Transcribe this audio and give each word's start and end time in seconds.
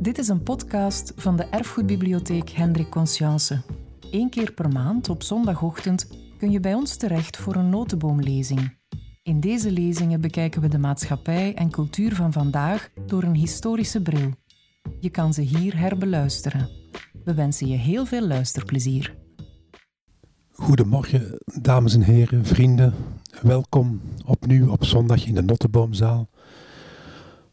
Dit 0.00 0.18
is 0.18 0.28
een 0.28 0.42
podcast 0.42 1.12
van 1.16 1.36
de 1.36 1.44
Erfgoedbibliotheek 1.44 2.50
Hendrik 2.50 2.90
Conscience. 2.90 3.62
Eén 4.10 4.30
keer 4.30 4.52
per 4.52 4.68
maand 4.68 5.08
op 5.08 5.22
zondagochtend 5.22 6.08
kun 6.38 6.50
je 6.50 6.60
bij 6.60 6.74
ons 6.74 6.96
terecht 6.96 7.36
voor 7.36 7.54
een 7.54 7.68
notenboomlezing. 7.68 8.76
In 9.22 9.40
deze 9.40 9.70
lezingen 9.70 10.20
bekijken 10.20 10.60
we 10.60 10.68
de 10.68 10.78
maatschappij 10.78 11.54
en 11.54 11.70
cultuur 11.70 12.14
van 12.14 12.32
vandaag 12.32 12.90
door 13.06 13.22
een 13.22 13.34
historische 13.34 14.02
bril. 14.02 14.30
Je 15.00 15.10
kan 15.10 15.34
ze 15.34 15.40
hier 15.40 15.78
herbeluisteren. 15.78 16.68
We 17.24 17.34
wensen 17.34 17.66
je 17.66 17.76
heel 17.76 18.06
veel 18.06 18.26
luisterplezier. 18.26 19.16
Goedemorgen, 20.50 21.38
dames 21.62 21.94
en 21.94 22.02
heren, 22.02 22.44
vrienden. 22.44 22.94
Welkom 23.42 24.00
opnieuw 24.26 24.70
op 24.70 24.84
zondag 24.84 25.26
in 25.26 25.34
de 25.34 25.42
Notteboomzaal. 25.42 26.28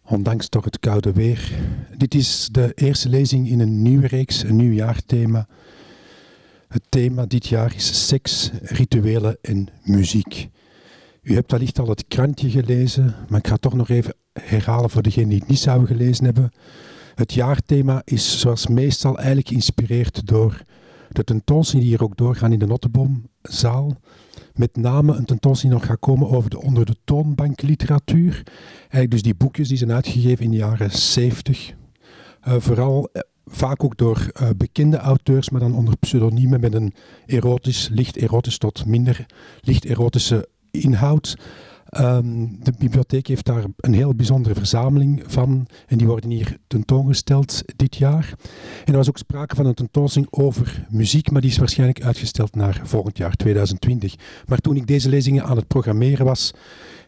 Ondanks 0.09 0.49
toch 0.49 0.63
het 0.63 0.79
koude 0.79 1.11
weer. 1.11 1.51
Dit 1.97 2.15
is 2.15 2.49
de 2.51 2.71
eerste 2.75 3.09
lezing 3.09 3.49
in 3.49 3.59
een 3.59 3.81
nieuwe 3.81 4.07
reeks, 4.07 4.43
een 4.43 4.55
nieuw 4.55 4.71
jaarthema. 4.71 5.47
Het 6.67 6.81
thema 6.89 7.25
dit 7.25 7.47
jaar 7.47 7.75
is 7.75 8.07
seks, 8.07 8.51
rituelen 8.61 9.37
en 9.41 9.67
muziek. 9.83 10.49
U 11.21 11.33
hebt 11.33 11.51
wellicht 11.51 11.79
al 11.79 11.87
het 11.87 12.05
krantje 12.07 12.49
gelezen, 12.49 13.15
maar 13.29 13.39
ik 13.39 13.47
ga 13.47 13.53
het 13.53 13.61
toch 13.61 13.73
nog 13.73 13.89
even 13.89 14.13
herhalen 14.33 14.89
voor 14.89 15.01
degenen 15.01 15.29
die 15.29 15.39
het 15.39 15.47
niet 15.47 15.59
zouden 15.59 15.87
gelezen 15.87 16.25
hebben. 16.25 16.51
Het 17.15 17.33
jaarthema 17.33 18.01
is 18.05 18.39
zoals 18.39 18.67
meestal 18.67 19.17
eigenlijk 19.17 19.47
geïnspireerd 19.47 20.27
door 20.27 20.61
de 21.09 21.23
tentoonstelling 21.23 21.87
die 21.87 21.97
hier 21.97 22.05
ook 22.05 22.17
doorgaan 22.17 22.51
in 22.51 22.59
de 22.59 22.65
Notteboomzaal. 22.65 23.95
Met 24.53 24.75
name 24.75 25.15
een 25.15 25.25
tentoonstelling 25.25 25.79
nog 25.79 25.89
gaat 25.89 25.99
komen 25.99 26.29
over 26.29 26.49
de 26.49 26.61
onder 26.61 26.85
de 26.85 26.95
toonbank 27.03 27.61
literatuur. 27.61 28.43
Eigenlijk 28.79 29.11
dus 29.11 29.21
die 29.21 29.35
boekjes 29.35 29.67
die 29.67 29.77
zijn 29.77 29.91
uitgegeven 29.91 30.45
in 30.45 30.51
de 30.51 30.57
jaren 30.57 30.91
70. 30.91 31.73
Uh, 32.47 32.55
vooral 32.57 33.09
uh, 33.13 33.21
vaak 33.45 33.83
ook 33.83 33.97
door 33.97 34.31
uh, 34.41 34.49
bekende 34.57 34.97
auteurs, 34.97 35.49
maar 35.49 35.61
dan 35.61 35.75
onder 35.75 35.97
pseudoniemen 35.97 36.59
met 36.59 36.73
een 36.73 36.93
erotisch, 37.25 37.89
licht 37.91 38.15
erotisch 38.15 38.57
tot 38.57 38.85
minder 38.85 39.25
licht 39.61 39.85
erotische 39.85 40.47
inhoud. 40.71 41.37
Um, 41.91 42.63
de 42.63 42.73
bibliotheek 42.77 43.27
heeft 43.27 43.45
daar 43.45 43.63
een 43.77 43.93
heel 43.93 44.15
bijzondere 44.15 44.55
verzameling 44.55 45.23
van 45.25 45.67
en 45.87 45.97
die 45.97 46.07
worden 46.07 46.29
hier 46.29 46.57
tentoongesteld 46.67 47.63
dit 47.75 47.95
jaar. 47.95 48.33
En 48.85 48.91
er 48.91 48.97
was 48.97 49.09
ook 49.09 49.17
sprake 49.17 49.55
van 49.55 49.65
een 49.65 49.73
tentoonstelling 49.73 50.31
over 50.31 50.85
muziek, 50.89 51.31
maar 51.31 51.41
die 51.41 51.49
is 51.49 51.57
waarschijnlijk 51.57 52.03
uitgesteld 52.03 52.55
naar 52.55 52.81
volgend 52.83 53.17
jaar, 53.17 53.35
2020. 53.35 54.15
Maar 54.45 54.57
toen 54.57 54.75
ik 54.75 54.87
deze 54.87 55.09
lezingen 55.09 55.43
aan 55.43 55.55
het 55.55 55.67
programmeren 55.67 56.25
was, 56.25 56.53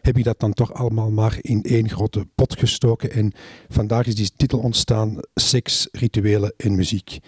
heb 0.02 0.18
ik 0.18 0.24
dat 0.24 0.40
dan 0.40 0.52
toch 0.52 0.74
allemaal 0.74 1.10
maar 1.10 1.38
in 1.40 1.62
één 1.62 1.88
grote 1.88 2.26
pot 2.34 2.58
gestoken. 2.58 3.12
En 3.12 3.32
vandaag 3.68 4.06
is 4.06 4.14
die 4.14 4.30
titel 4.36 4.58
ontstaan, 4.58 5.16
Seks, 5.34 5.88
Rituelen 5.92 6.54
en 6.56 6.74
Muziek. 6.74 7.18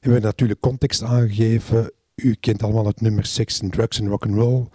We 0.00 0.14
hebben 0.14 0.22
natuurlijk 0.22 0.60
context 0.60 1.02
aangegeven 1.02 1.90
u 2.22 2.36
kent 2.40 2.62
allemaal 2.62 2.86
het 2.86 3.00
nummer 3.00 3.24
Sex 3.24 3.62
and 3.62 3.72
Drugs 3.72 4.00
and 4.00 4.08
Rock'n'Roll. 4.08 4.66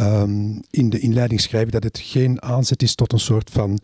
Um, 0.00 0.60
in 0.70 0.90
de 0.90 0.98
inleiding 0.98 1.40
schrijven 1.40 1.72
dat 1.72 1.82
het 1.82 1.98
geen 1.98 2.42
aanzet 2.42 2.82
is 2.82 2.94
tot 2.94 3.12
een 3.12 3.20
soort 3.20 3.50
van 3.50 3.78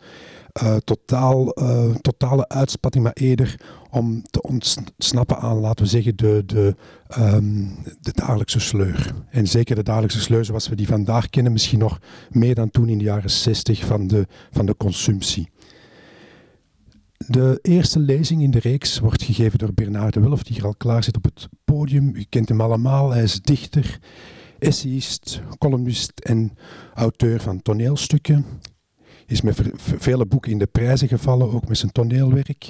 uh, 0.63 0.75
totaal, 0.75 1.61
uh, 1.61 1.95
totale 1.95 2.47
uitspatting, 2.47 3.03
maar 3.03 3.13
eerder 3.13 3.59
om 3.89 4.21
te 4.29 4.41
ontsnappen 4.41 5.37
aan, 5.37 5.59
laten 5.59 5.83
we 5.83 5.89
zeggen, 5.89 6.15
de, 6.15 6.43
de, 6.45 6.75
um, 7.17 7.75
de 8.01 8.11
dagelijkse 8.13 8.59
sleur. 8.59 9.13
En 9.29 9.47
zeker 9.47 9.75
de 9.75 9.83
dagelijkse 9.83 10.21
sleur 10.21 10.45
zoals 10.45 10.67
we 10.67 10.75
die 10.75 10.87
vandaag 10.87 11.29
kennen, 11.29 11.51
misschien 11.51 11.79
nog 11.79 11.99
meer 12.29 12.55
dan 12.55 12.71
toen 12.71 12.89
in 12.89 12.97
de 12.97 13.03
jaren 13.03 13.29
60 13.29 13.85
van 13.85 14.07
de, 14.07 14.27
van 14.51 14.65
de 14.65 14.77
consumptie. 14.77 15.49
De 17.27 17.59
eerste 17.61 17.99
lezing 17.99 18.41
in 18.41 18.51
de 18.51 18.59
reeks 18.59 18.99
wordt 18.99 19.23
gegeven 19.23 19.59
door 19.59 19.73
Bernard 19.73 20.13
de 20.13 20.19
Wulf, 20.19 20.43
die 20.43 20.55
hier 20.55 20.65
al 20.65 20.75
klaar 20.75 21.03
zit 21.03 21.17
op 21.17 21.23
het 21.23 21.47
podium. 21.63 22.15
U 22.15 22.25
kent 22.29 22.49
hem 22.49 22.61
allemaal, 22.61 23.11
hij 23.11 23.23
is 23.23 23.41
dichter, 23.41 23.99
essayist, 24.59 25.41
columnist 25.57 26.11
en 26.19 26.51
auteur 26.93 27.41
van 27.41 27.61
toneelstukken. 27.61 28.45
Is 29.25 29.41
met 29.41 29.61
vele 29.75 30.25
boeken 30.25 30.51
in 30.51 30.57
de 30.57 30.65
prijzen 30.65 31.07
gevallen, 31.07 31.53
ook 31.53 31.67
met 31.67 31.77
zijn 31.77 31.91
toneelwerk. 31.91 32.69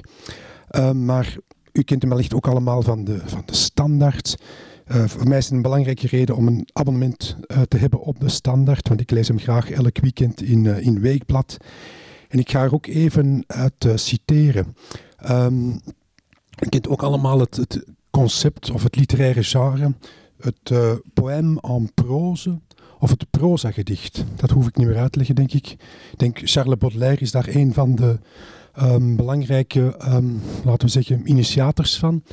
Uh, 0.71 0.91
maar 0.91 1.37
u 1.71 1.81
kent 1.81 2.01
hem 2.01 2.09
wellicht 2.11 2.33
ook 2.33 2.47
allemaal 2.47 2.81
van 2.81 3.03
de, 3.03 3.21
van 3.25 3.43
de 3.45 3.55
standaard. 3.55 4.35
Uh, 4.87 5.07
voor 5.07 5.27
mij 5.27 5.37
is 5.37 5.45
het 5.45 5.53
een 5.53 5.61
belangrijke 5.61 6.07
reden 6.07 6.35
om 6.35 6.47
een 6.47 6.67
abonnement 6.73 7.37
uh, 7.47 7.61
te 7.61 7.77
hebben 7.77 7.99
op 7.99 8.19
de 8.19 8.29
standaard, 8.29 8.87
want 8.87 9.01
ik 9.01 9.11
lees 9.11 9.27
hem 9.27 9.39
graag 9.39 9.71
elk 9.71 9.99
weekend 9.99 10.41
in, 10.41 10.65
in 10.65 10.99
Weekblad. 10.99 11.57
En 12.29 12.39
ik 12.39 12.49
ga 12.49 12.63
er 12.63 12.73
ook 12.73 12.85
even 12.85 13.43
uit 13.47 13.85
uh, 13.85 13.95
citeren. 13.95 14.75
Um, 15.29 15.81
je 16.49 16.69
kent 16.69 16.87
ook 16.87 17.03
allemaal 17.03 17.39
het, 17.39 17.55
het, 17.55 17.85
concept 18.09 18.71
of 18.71 18.83
het 18.83 18.95
literaire 18.95 19.43
genre, 19.43 19.93
het 20.37 20.69
uh, 20.71 20.91
poème 21.13 21.61
en 21.61 21.91
prose 21.93 22.59
of 22.99 23.09
het 23.09 23.29
proza-gedicht. 23.29 24.23
Dat 24.35 24.49
hoef 24.49 24.67
ik 24.67 24.77
niet 24.77 24.87
meer 24.87 24.97
uit 24.97 25.11
te 25.11 25.17
leggen, 25.17 25.35
denk 25.35 25.53
ik. 25.53 25.67
Ik 26.11 26.17
denk 26.17 26.39
Charles 26.43 26.77
Baudelaire 26.77 27.21
is 27.21 27.31
daar 27.31 27.47
een 27.47 27.73
van 27.73 27.95
de 27.95 28.19
um, 28.81 29.15
belangrijke, 29.15 29.95
um, 30.07 30.41
laten 30.63 30.85
we 30.85 30.91
zeggen, 30.91 31.29
initiators 31.29 31.97
van. 31.97 32.23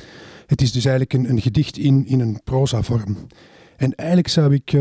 Het 0.45 0.61
is 0.61 0.71
dus 0.71 0.85
eigenlijk 0.85 1.13
een, 1.13 1.29
een 1.29 1.41
gedicht 1.41 1.77
in, 1.77 2.07
in 2.07 2.19
een 2.19 2.41
proza-vorm. 2.43 3.17
En 3.77 3.95
eigenlijk 3.95 4.27
zou 4.27 4.53
ik 4.53 4.73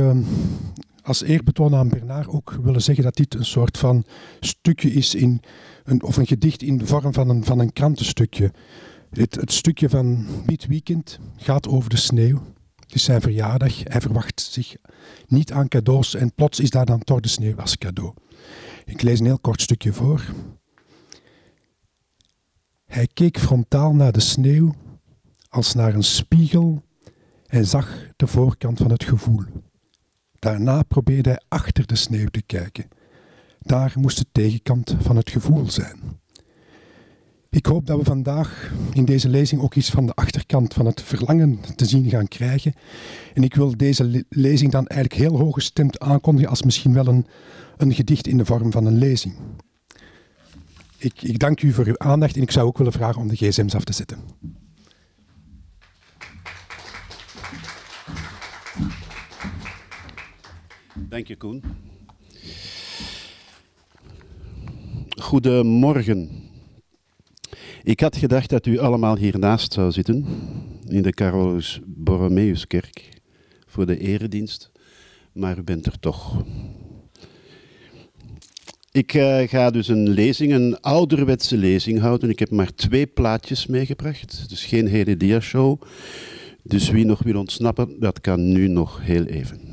als 1.03 1.23
eerbetoon 1.23 1.75
aan 1.75 1.89
Bernard 1.89 2.29
ook 2.29 2.59
willen 2.63 2.83
zeggen 2.83 3.05
dat 3.05 3.17
dit 3.17 3.35
een 3.35 3.45
soort 3.45 3.79
van 3.79 4.05
stukje 4.41 4.93
is 4.93 5.15
in 5.15 5.41
een, 5.85 6.03
of 6.03 6.17
een 6.17 6.27
gedicht 6.27 6.63
in 6.63 6.79
de 6.79 6.87
vorm 6.87 7.13
van 7.13 7.29
een, 7.29 7.45
van 7.45 7.59
een 7.59 7.73
krantenstukje. 7.73 8.53
Het, 9.11 9.35
het 9.35 9.53
stukje 9.53 9.89
van 9.89 10.27
dit 10.47 10.67
weekend 10.67 11.19
gaat 11.37 11.69
over 11.69 11.91
de 11.91 11.97
sneeuw. 11.97 12.43
Het 12.77 12.95
is 12.95 13.05
zijn 13.05 13.21
verjaardag. 13.21 13.83
Hij 13.85 14.01
verwacht 14.01 14.41
zich 14.41 14.77
niet 15.27 15.53
aan 15.53 15.69
cadeaus 15.69 16.15
en 16.15 16.35
plots 16.35 16.61
is 16.61 16.71
daar 16.71 16.87
dan 16.87 17.05
toch 17.05 17.21
de 17.21 17.29
sneeuw 17.29 17.57
als 17.57 17.79
cadeau. 17.79 18.15
Ik 18.85 19.03
lees 19.03 19.19
een 19.19 19.27
heel 19.27 19.39
kort 19.39 19.61
stukje 19.61 19.93
voor. 19.93 20.25
Hij 22.85 23.09
keek 23.15 23.39
frontaal 23.39 23.95
naar 23.95 24.13
de 24.13 24.21
sneeuw 24.21 24.75
als 25.49 25.75
naar 25.75 25.95
een 25.95 26.05
spiegel 26.05 26.83
en 27.47 27.67
zag 27.67 28.07
de 28.17 28.27
voorkant 28.27 28.79
van 28.79 28.91
het 28.91 29.05
gevoel. 29.05 29.43
Daarna 30.43 30.83
probeerde 30.83 31.29
hij 31.29 31.41
achter 31.49 31.87
de 31.87 31.97
sneeuw 31.97 32.27
te 32.27 32.43
kijken. 32.43 32.89
Daar 33.61 33.93
moest 33.99 34.19
de 34.19 34.27
tegenkant 34.33 34.97
van 35.01 35.17
het 35.17 35.31
gevoel 35.31 35.71
zijn. 35.71 35.99
Ik 37.51 37.67
hoop 37.67 37.87
dat 37.87 37.99
we 37.99 38.05
vandaag 38.05 38.73
in 38.93 39.05
deze 39.05 39.29
lezing 39.29 39.63
ook 39.63 39.75
iets 39.75 39.91
van 39.91 40.07
de 40.07 40.15
achterkant 40.15 40.75
van 40.75 40.87
het 40.87 41.03
verlangen 41.03 41.59
te 41.77 41.85
zien 41.85 42.11
gaan 42.11 42.29
krijgen. 42.29 42.75
En 43.35 43.43
ik 43.43 43.55
wil 43.55 43.77
deze 43.77 44.25
lezing 44.29 44.73
dan 44.73 44.87
eigenlijk 44.87 45.21
heel 45.21 45.39
hoog 45.39 45.55
gestemd 45.55 45.99
aankondigen 45.99 46.51
als 46.51 46.63
misschien 46.63 46.93
wel 46.93 47.07
een, 47.07 47.27
een 47.77 47.95
gedicht 47.95 48.27
in 48.27 48.37
de 48.37 48.45
vorm 48.45 48.73
van 48.73 48.87
een 48.87 48.99
lezing. 48.99 49.35
Ik, 50.99 51.23
ik 51.23 51.39
dank 51.39 51.63
u 51.63 51.73
voor 51.73 51.87
uw 51.87 51.99
aandacht 51.99 52.37
en 52.37 52.43
ik 52.43 52.51
zou 52.51 52.67
ook 52.67 52.79
willen 52.79 52.93
vragen 52.93 53.21
om 53.21 53.29
de 53.29 53.37
gsm's 53.37 53.75
af 53.75 53.85
te 53.85 53.93
zetten. 53.93 54.19
Dank 61.13 61.27
je, 61.27 61.37
Koen. 61.37 61.63
Goedemorgen. 65.09 66.31
Ik 67.83 68.01
had 68.01 68.17
gedacht 68.17 68.51
dat 68.51 68.67
u 68.67 68.79
allemaal 68.79 69.17
hiernaast 69.17 69.73
zou 69.73 69.93
zitten, 69.93 70.27
in 70.89 71.03
de 71.03 71.13
Carolus 71.13 71.81
Borromeuskerk, 71.85 73.09
voor 73.67 73.87
de 73.87 73.99
eredienst, 73.99 74.71
maar 75.33 75.59
u 75.59 75.63
bent 75.63 75.87
er 75.87 75.99
toch. 75.99 76.45
Ik 78.93 79.15
uh, 79.15 79.49
ga 79.49 79.71
dus 79.71 79.89
een 79.89 80.09
lezing, 80.09 80.53
een 80.53 80.81
ouderwetse 80.81 81.57
lezing 81.57 82.01
houden. 82.01 82.31
Ik 82.31 82.39
heb 82.39 82.51
maar 82.51 82.75
twee 82.75 83.07
plaatjes 83.07 83.67
meegebracht, 83.67 84.49
dus 84.49 84.65
geen 84.65 84.87
hele 84.87 85.17
diashow. 85.17 85.83
Dus 86.63 86.91
wie 86.91 87.05
nog 87.05 87.23
wil 87.23 87.39
ontsnappen, 87.39 88.01
dat 88.01 88.21
kan 88.21 88.53
nu 88.53 88.69
nog 88.69 89.01
heel 89.03 89.25
even. 89.25 89.72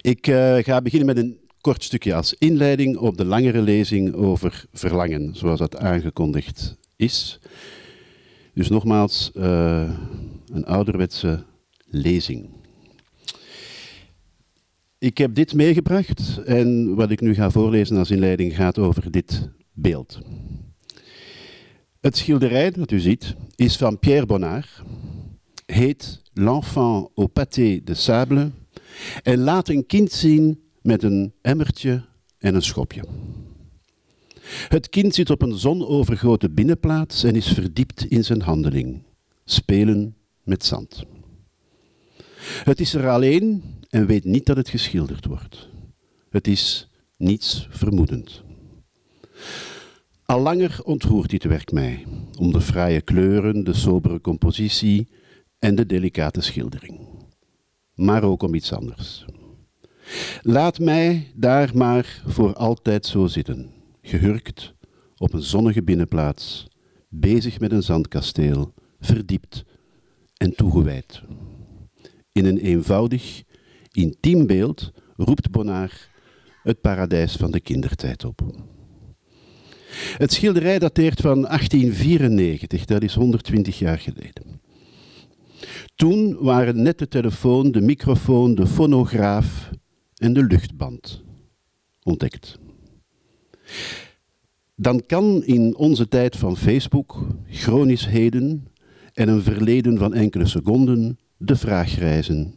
Ik 0.00 0.26
uh, 0.26 0.56
ga 0.56 0.82
beginnen 0.82 1.06
met 1.06 1.16
een 1.16 1.38
kort 1.60 1.84
stukje 1.84 2.14
als 2.14 2.34
inleiding 2.38 2.96
op 2.96 3.16
de 3.16 3.24
langere 3.24 3.62
lezing 3.62 4.14
over 4.14 4.64
verlangen, 4.72 5.36
zoals 5.36 5.58
dat 5.58 5.76
aangekondigd 5.76 6.76
is. 6.96 7.40
Dus 8.54 8.68
nogmaals, 8.68 9.30
uh, 9.34 9.90
een 10.52 10.64
ouderwetse 10.64 11.44
lezing. 11.86 12.48
Ik 14.98 15.18
heb 15.18 15.34
dit 15.34 15.54
meegebracht 15.54 16.42
en 16.44 16.94
wat 16.94 17.10
ik 17.10 17.20
nu 17.20 17.34
ga 17.34 17.50
voorlezen 17.50 17.96
als 17.96 18.10
inleiding 18.10 18.56
gaat 18.56 18.78
over 18.78 19.10
dit 19.10 19.48
beeld. 19.72 20.18
Het 22.00 22.16
schilderij 22.16 22.70
dat 22.70 22.90
u 22.90 22.98
ziet 22.98 23.34
is 23.54 23.76
van 23.76 23.98
Pierre 23.98 24.26
Bonnard, 24.26 24.82
heet 25.66 26.22
L'enfant 26.34 27.10
au 27.14 27.28
pâté 27.28 27.84
de 27.84 27.94
sable 27.94 28.50
en 29.22 29.38
laat 29.38 29.68
een 29.68 29.86
kind 29.86 30.12
zien 30.12 30.62
met 30.82 31.02
een 31.02 31.32
emmertje 31.40 32.04
en 32.38 32.54
een 32.54 32.62
schopje. 32.62 33.02
Het 34.68 34.88
kind 34.88 35.14
zit 35.14 35.30
op 35.30 35.42
een 35.42 35.58
zonovergoten 35.58 36.54
binnenplaats 36.54 37.24
en 37.24 37.36
is 37.36 37.48
verdiept 37.48 38.04
in 38.04 38.24
zijn 38.24 38.42
handeling. 38.42 39.02
Spelen 39.44 40.16
met 40.42 40.64
zand. 40.64 41.04
Het 42.64 42.80
is 42.80 42.94
er 42.94 43.08
alleen 43.08 43.62
en 43.90 44.06
weet 44.06 44.24
niet 44.24 44.46
dat 44.46 44.56
het 44.56 44.68
geschilderd 44.68 45.26
wordt. 45.26 45.68
Het 46.30 46.48
is 46.48 46.88
niets 47.16 47.66
vermoedend. 47.70 48.42
Al 50.24 50.40
langer 50.40 50.80
ontroert 50.84 51.30
dit 51.30 51.44
werk 51.44 51.72
mij, 51.72 52.06
om 52.38 52.52
de 52.52 52.60
fraaie 52.60 53.00
kleuren, 53.00 53.64
de 53.64 53.72
sobere 53.72 54.20
compositie 54.20 55.08
en 55.58 55.74
de 55.74 55.86
delicate 55.86 56.40
schildering. 56.40 57.00
Maar 58.02 58.22
ook 58.22 58.42
om 58.42 58.54
iets 58.54 58.72
anders. 58.72 59.24
Laat 60.42 60.78
mij 60.78 61.32
daar 61.34 61.70
maar 61.74 62.22
voor 62.26 62.54
altijd 62.54 63.06
zo 63.06 63.26
zitten, 63.26 63.70
gehurkt 64.02 64.74
op 65.16 65.32
een 65.32 65.42
zonnige 65.42 65.82
binnenplaats, 65.82 66.66
bezig 67.08 67.60
met 67.60 67.72
een 67.72 67.82
zandkasteel, 67.82 68.74
verdiept 69.00 69.64
en 70.36 70.54
toegewijd. 70.54 71.22
In 72.32 72.44
een 72.44 72.58
eenvoudig, 72.58 73.42
intiem 73.92 74.46
beeld 74.46 74.92
roept 75.16 75.50
Bonnard 75.50 76.10
het 76.62 76.80
paradijs 76.80 77.36
van 77.36 77.50
de 77.50 77.60
kindertijd 77.60 78.24
op. 78.24 78.40
Het 80.18 80.32
schilderij 80.32 80.78
dateert 80.78 81.20
van 81.20 81.42
1894, 81.42 82.84
dat 82.84 83.02
is 83.02 83.14
120 83.14 83.78
jaar 83.78 83.98
geleden. 83.98 84.61
Toen 85.94 86.36
waren 86.40 86.82
net 86.82 86.98
de 86.98 87.08
telefoon, 87.08 87.70
de 87.70 87.80
microfoon, 87.80 88.54
de 88.54 88.66
fonograaf 88.66 89.70
en 90.16 90.32
de 90.32 90.44
luchtband 90.44 91.22
ontdekt. 92.02 92.58
Dan 94.76 95.06
kan 95.06 95.44
in 95.44 95.76
onze 95.76 96.08
tijd 96.08 96.36
van 96.36 96.56
Facebook, 96.56 97.26
chronischheden 97.48 98.66
en 99.12 99.28
een 99.28 99.42
verleden 99.42 99.98
van 99.98 100.14
enkele 100.14 100.46
seconden 100.46 101.18
de 101.36 101.56
vraag 101.56 101.98
reizen: 101.98 102.54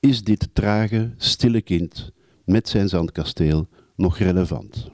is 0.00 0.22
dit 0.22 0.48
trage, 0.52 1.10
stille 1.16 1.60
kind 1.60 2.10
met 2.44 2.68
zijn 2.68 2.88
zandkasteel 2.88 3.68
nog 3.96 4.18
relevant? 4.18 4.90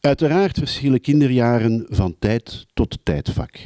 Uiteraard 0.00 0.58
verschillen 0.58 1.00
kinderjaren 1.00 1.86
van 1.88 2.16
tijd 2.18 2.66
tot 2.74 2.98
tijdvak. 3.02 3.58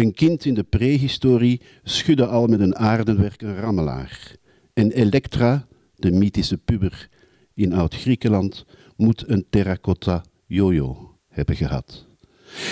Een 0.00 0.14
kind 0.14 0.44
in 0.44 0.54
de 0.54 0.62
prehistorie 0.62 1.60
schudde 1.82 2.26
al 2.26 2.46
met 2.46 2.60
een 2.60 2.76
aardenwerk 2.76 3.42
een 3.42 3.56
rammelaar. 3.56 4.36
En 4.72 4.90
Elektra, 4.90 5.66
de 5.94 6.10
mythische 6.10 6.58
puber 6.58 7.08
in 7.54 7.72
Oud-Griekenland, 7.72 8.64
moet 8.96 9.24
een 9.28 9.46
terracotta 9.50 10.24
jojo 10.46 11.18
hebben 11.28 11.56
gehad. 11.56 12.06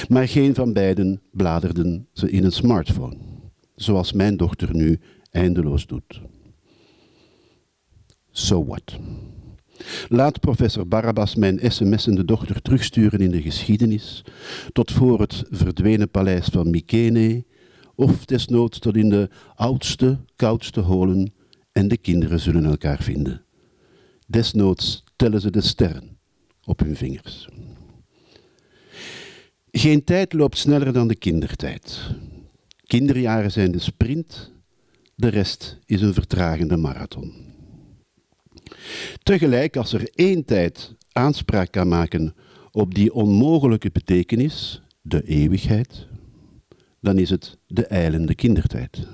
Maar 0.08 0.28
geen 0.28 0.54
van 0.54 0.72
beiden 0.72 1.20
bladerden 1.30 2.08
ze 2.12 2.30
in 2.30 2.44
een 2.44 2.52
smartphone, 2.52 3.16
zoals 3.74 4.12
mijn 4.12 4.36
dochter 4.36 4.74
nu 4.74 4.98
eindeloos 5.30 5.86
doet. 5.86 6.20
So 8.30 8.64
what? 8.64 8.98
Laat 10.08 10.40
professor 10.40 10.88
Barabbas 10.88 11.34
mijn 11.34 11.58
sms'ende 11.62 12.24
dochter 12.24 12.62
terugsturen 12.62 13.20
in 13.20 13.30
de 13.30 13.42
geschiedenis, 13.42 14.24
tot 14.72 14.92
voor 14.92 15.20
het 15.20 15.44
verdwenen 15.50 16.10
paleis 16.10 16.46
van 16.46 16.70
Mykene, 16.70 17.44
of 17.94 18.24
desnoods 18.24 18.78
tot 18.78 18.96
in 18.96 19.08
de 19.08 19.28
oudste, 19.54 20.18
koudste 20.36 20.80
holen, 20.80 21.32
en 21.72 21.88
de 21.88 21.96
kinderen 21.96 22.40
zullen 22.40 22.64
elkaar 22.64 23.02
vinden. 23.02 23.42
Desnoods 24.26 25.04
tellen 25.16 25.40
ze 25.40 25.50
de 25.50 25.60
sterren 25.60 26.18
op 26.64 26.80
hun 26.80 26.96
vingers. 26.96 27.48
Geen 29.70 30.04
tijd 30.04 30.32
loopt 30.32 30.58
sneller 30.58 30.92
dan 30.92 31.08
de 31.08 31.16
kindertijd. 31.16 32.00
Kinderjaren 32.86 33.52
zijn 33.52 33.70
de 33.72 33.78
sprint, 33.78 34.52
de 35.14 35.28
rest 35.28 35.78
is 35.86 36.00
een 36.00 36.14
vertragende 36.14 36.76
marathon. 36.76 37.32
Tegelijk, 39.22 39.76
als 39.76 39.92
er 39.92 40.10
één 40.14 40.44
tijd 40.44 40.94
aanspraak 41.12 41.70
kan 41.70 41.88
maken 41.88 42.34
op 42.70 42.94
die 42.94 43.14
onmogelijke 43.14 43.90
betekenis, 43.92 44.82
de 45.02 45.22
eeuwigheid, 45.22 46.06
dan 47.00 47.18
is 47.18 47.30
het 47.30 47.58
de 47.66 47.86
eilende 47.86 48.34
kindertijd. 48.34 49.06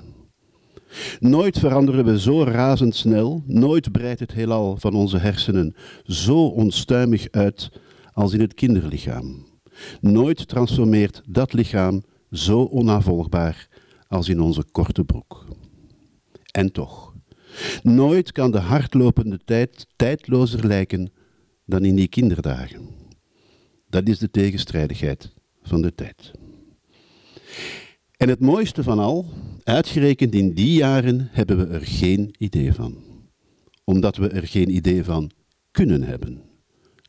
Nooit 1.19 1.59
veranderen 1.59 2.05
we 2.05 2.19
zo 2.19 2.43
razendsnel, 2.43 3.43
nooit 3.45 3.91
breidt 3.91 4.19
het 4.19 4.33
heelal 4.33 4.77
van 4.77 4.93
onze 4.93 5.17
hersenen 5.17 5.75
zo 6.03 6.45
onstuimig 6.45 7.27
uit 7.31 7.69
als 8.13 8.33
in 8.33 8.39
het 8.39 8.53
kinderlichaam. 8.53 9.45
Nooit 10.01 10.47
transformeert 10.47 11.21
dat 11.27 11.53
lichaam 11.53 12.03
zo 12.31 12.61
onnavolgbaar 12.61 13.67
als 14.07 14.29
in 14.29 14.41
onze 14.41 14.63
korte 14.71 15.03
broek. 15.03 15.45
En 16.51 16.71
toch, 16.71 17.14
nooit 17.83 18.31
kan 18.31 18.51
de 18.51 18.59
hardlopende 18.59 19.39
tijd 19.45 19.87
tijdlozer 19.95 20.67
lijken 20.67 21.11
dan 21.65 21.85
in 21.85 21.95
die 21.95 22.07
kinderdagen. 22.07 22.87
Dat 23.89 24.07
is 24.07 24.19
de 24.19 24.31
tegenstrijdigheid 24.31 25.31
van 25.63 25.81
de 25.81 25.95
tijd. 25.95 26.31
En 28.17 28.29
het 28.29 28.39
mooiste 28.39 28.83
van 28.83 28.99
al, 28.99 29.25
uitgerekend 29.63 30.35
in 30.35 30.53
die 30.53 30.73
jaren 30.73 31.27
hebben 31.31 31.57
we 31.57 31.73
er 31.73 31.85
geen 31.85 32.35
idee 32.37 32.73
van. 32.73 33.03
Omdat 33.83 34.15
we 34.15 34.27
er 34.27 34.47
geen 34.47 34.75
idee 34.75 35.03
van 35.03 35.31
kunnen 35.71 36.03
hebben. 36.03 36.41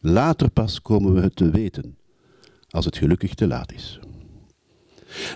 Later 0.00 0.50
pas 0.50 0.82
komen 0.82 1.14
we 1.14 1.20
het 1.20 1.36
te 1.36 1.50
weten, 1.50 1.96
als 2.68 2.84
het 2.84 2.96
gelukkig 2.96 3.34
te 3.34 3.46
laat 3.46 3.72
is. 3.72 4.00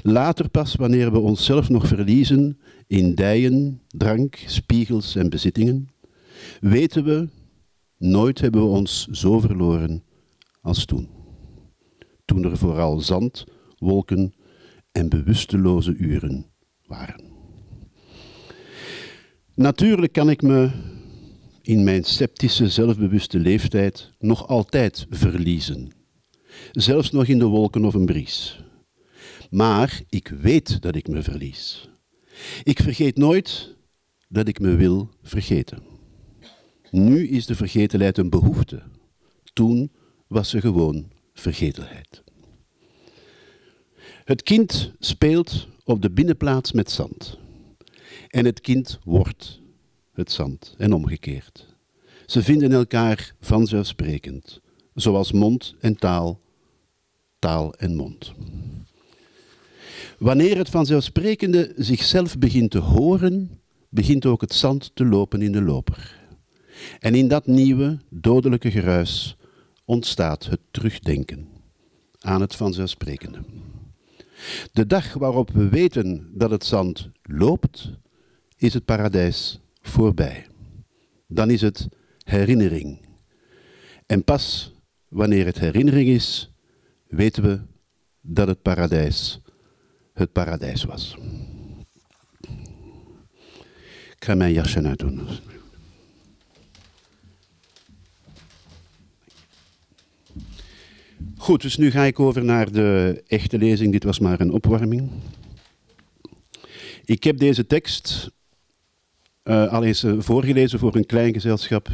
Later 0.02 0.48
pas, 0.48 0.74
wanneer 0.74 1.12
we 1.12 1.18
onszelf 1.18 1.68
nog 1.68 1.86
verliezen 1.86 2.58
in 2.86 3.14
dijen, 3.14 3.80
drank, 3.88 4.38
spiegels 4.46 5.16
en 5.16 5.30
bezittingen, 5.30 5.88
weten 6.60 7.04
we, 7.04 7.28
nooit 7.98 8.40
hebben 8.40 8.60
we 8.60 8.68
ons 8.68 9.06
zo 9.06 9.40
verloren 9.40 10.02
als 10.60 10.84
toen. 10.84 11.08
Toen 12.24 12.44
er 12.44 12.56
vooral 12.56 13.00
zand, 13.00 13.44
wolken 13.78 14.34
en 14.92 15.08
bewusteloze 15.08 15.94
uren 15.94 16.46
waren. 16.86 17.24
Natuurlijk 19.54 20.12
kan 20.12 20.30
ik 20.30 20.42
me 20.42 20.70
in 21.62 21.84
mijn 21.84 22.04
sceptische, 22.04 22.68
zelfbewuste 22.68 23.38
leeftijd 23.38 24.10
nog 24.18 24.48
altijd 24.48 25.06
verliezen. 25.10 25.90
Zelfs 26.72 27.10
nog 27.10 27.26
in 27.26 27.38
de 27.38 27.44
wolken 27.44 27.84
of 27.84 27.94
een 27.94 28.06
bries. 28.06 28.59
Maar 29.50 30.02
ik 30.08 30.28
weet 30.28 30.82
dat 30.82 30.94
ik 30.94 31.08
me 31.08 31.22
verlies. 31.22 31.88
Ik 32.62 32.78
vergeet 32.78 33.16
nooit 33.16 33.76
dat 34.28 34.48
ik 34.48 34.60
me 34.60 34.76
wil 34.76 35.10
vergeten. 35.22 35.82
Nu 36.90 37.28
is 37.28 37.46
de 37.46 37.54
vergetelheid 37.54 38.18
een 38.18 38.30
behoefte. 38.30 38.82
Toen 39.52 39.92
was 40.26 40.48
ze 40.48 40.60
gewoon 40.60 41.10
vergetelheid. 41.34 42.22
Het 44.24 44.42
kind 44.42 44.92
speelt 44.98 45.68
op 45.84 46.02
de 46.02 46.10
binnenplaats 46.10 46.72
met 46.72 46.90
zand. 46.90 47.38
En 48.28 48.44
het 48.44 48.60
kind 48.60 48.98
wordt 49.04 49.60
het 50.12 50.32
zand 50.32 50.74
en 50.78 50.92
omgekeerd. 50.92 51.66
Ze 52.26 52.42
vinden 52.42 52.72
elkaar 52.72 53.34
vanzelfsprekend, 53.40 54.60
zoals 54.94 55.32
mond 55.32 55.74
en 55.80 55.96
taal, 55.96 56.40
taal 57.38 57.74
en 57.74 57.96
mond. 57.96 58.32
Wanneer 60.20 60.56
het 60.56 60.68
vanzelfsprekende 60.68 61.72
zichzelf 61.76 62.38
begint 62.38 62.70
te 62.70 62.78
horen, 62.78 63.60
begint 63.88 64.26
ook 64.26 64.40
het 64.40 64.54
zand 64.54 64.90
te 64.94 65.04
lopen 65.04 65.42
in 65.42 65.52
de 65.52 65.62
loper. 65.62 66.18
En 66.98 67.14
in 67.14 67.28
dat 67.28 67.46
nieuwe, 67.46 67.98
dodelijke 68.08 68.70
geruis 68.70 69.36
ontstaat 69.84 70.44
het 70.44 70.60
terugdenken 70.70 71.48
aan 72.18 72.40
het 72.40 72.54
vanzelfsprekende. 72.54 73.38
De 74.72 74.86
dag 74.86 75.12
waarop 75.14 75.50
we 75.50 75.68
weten 75.68 76.30
dat 76.34 76.50
het 76.50 76.64
zand 76.64 77.10
loopt, 77.22 77.90
is 78.56 78.74
het 78.74 78.84
paradijs 78.84 79.60
voorbij. 79.82 80.46
Dan 81.26 81.50
is 81.50 81.60
het 81.60 81.88
herinnering. 82.24 83.00
En 84.06 84.24
pas 84.24 84.74
wanneer 85.08 85.46
het 85.46 85.58
herinnering 85.58 86.08
is, 86.08 86.52
weten 87.08 87.42
we 87.42 87.60
dat 88.20 88.48
het 88.48 88.62
paradijs 88.62 89.40
het 90.20 90.32
paradijs 90.32 90.84
was. 90.84 91.16
Ik 94.16 94.26
ga 94.26 94.34
mijn 94.34 94.52
jasje 94.52 94.82
uitdoen. 94.82 95.28
Goed, 101.36 101.62
dus 101.62 101.76
nu 101.76 101.90
ga 101.90 102.04
ik 102.04 102.20
over 102.20 102.44
naar 102.44 102.72
de 102.72 103.22
echte 103.26 103.58
lezing. 103.58 103.92
Dit 103.92 104.04
was 104.04 104.18
maar 104.18 104.40
een 104.40 104.52
opwarming. 104.52 105.10
Ik 107.04 107.24
heb 107.24 107.38
deze 107.38 107.66
tekst 107.66 108.30
uh, 109.44 109.72
al 109.72 109.84
eens 109.84 110.04
uh, 110.04 110.20
voorgelezen 110.20 110.78
voor 110.78 110.94
een 110.94 111.06
klein 111.06 111.32
gezelschap. 111.32 111.88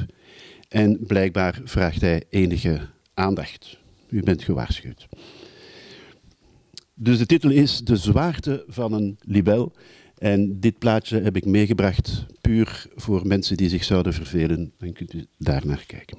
En 0.69 0.99
blijkbaar 1.07 1.61
vraagt 1.65 2.01
hij 2.01 2.25
enige 2.31 2.81
Aandacht. 3.15 3.79
U 4.09 4.23
bent 4.23 4.43
gewaarschuwd. 4.43 5.07
Dus 6.99 7.19
de 7.19 7.27
titel 7.27 7.51
is 7.51 7.81
De 7.81 7.97
zwaarte 7.97 8.65
van 8.69 8.93
een 8.93 9.19
libel. 9.21 9.73
En 10.19 10.61
dit 10.61 10.79
plaatje 10.79 11.21
heb 11.21 11.37
ik 11.37 11.45
meegebracht 11.45 12.27
puur 12.41 12.87
voor 12.95 13.27
mensen 13.27 13.57
die 13.57 13.69
zich 13.69 13.85
zouden 13.85 14.13
vervelen. 14.13 14.73
Dan 14.79 14.93
kunt 14.93 15.13
u 15.13 15.27
daar 15.39 15.67
naar 15.67 15.85
kijken. 15.87 16.19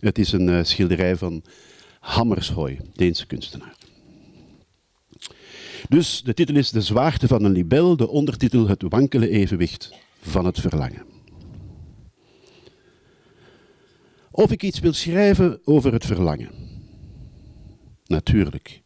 Het 0.00 0.18
is 0.18 0.32
een 0.32 0.48
uh, 0.48 0.62
schilderij 0.62 1.16
van 1.16 1.42
Hammershøi, 2.00 2.78
Deense 2.92 3.26
kunstenaar. 3.26 3.76
Dus 5.88 6.22
de 6.22 6.34
titel 6.34 6.54
is 6.54 6.70
De 6.70 6.80
zwaarte 6.80 7.26
van 7.26 7.44
een 7.44 7.52
libel, 7.52 7.96
de 7.96 8.08
ondertitel 8.08 8.68
Het 8.68 8.84
wankele 8.88 9.28
evenwicht 9.28 9.92
van 10.20 10.44
het 10.44 10.60
verlangen. 10.60 11.02
Of 14.30 14.50
ik 14.50 14.62
iets 14.62 14.80
wil 14.80 14.92
schrijven 14.92 15.60
over 15.64 15.92
het 15.92 16.06
verlangen. 16.06 16.50
Natuurlijk. 18.06 18.82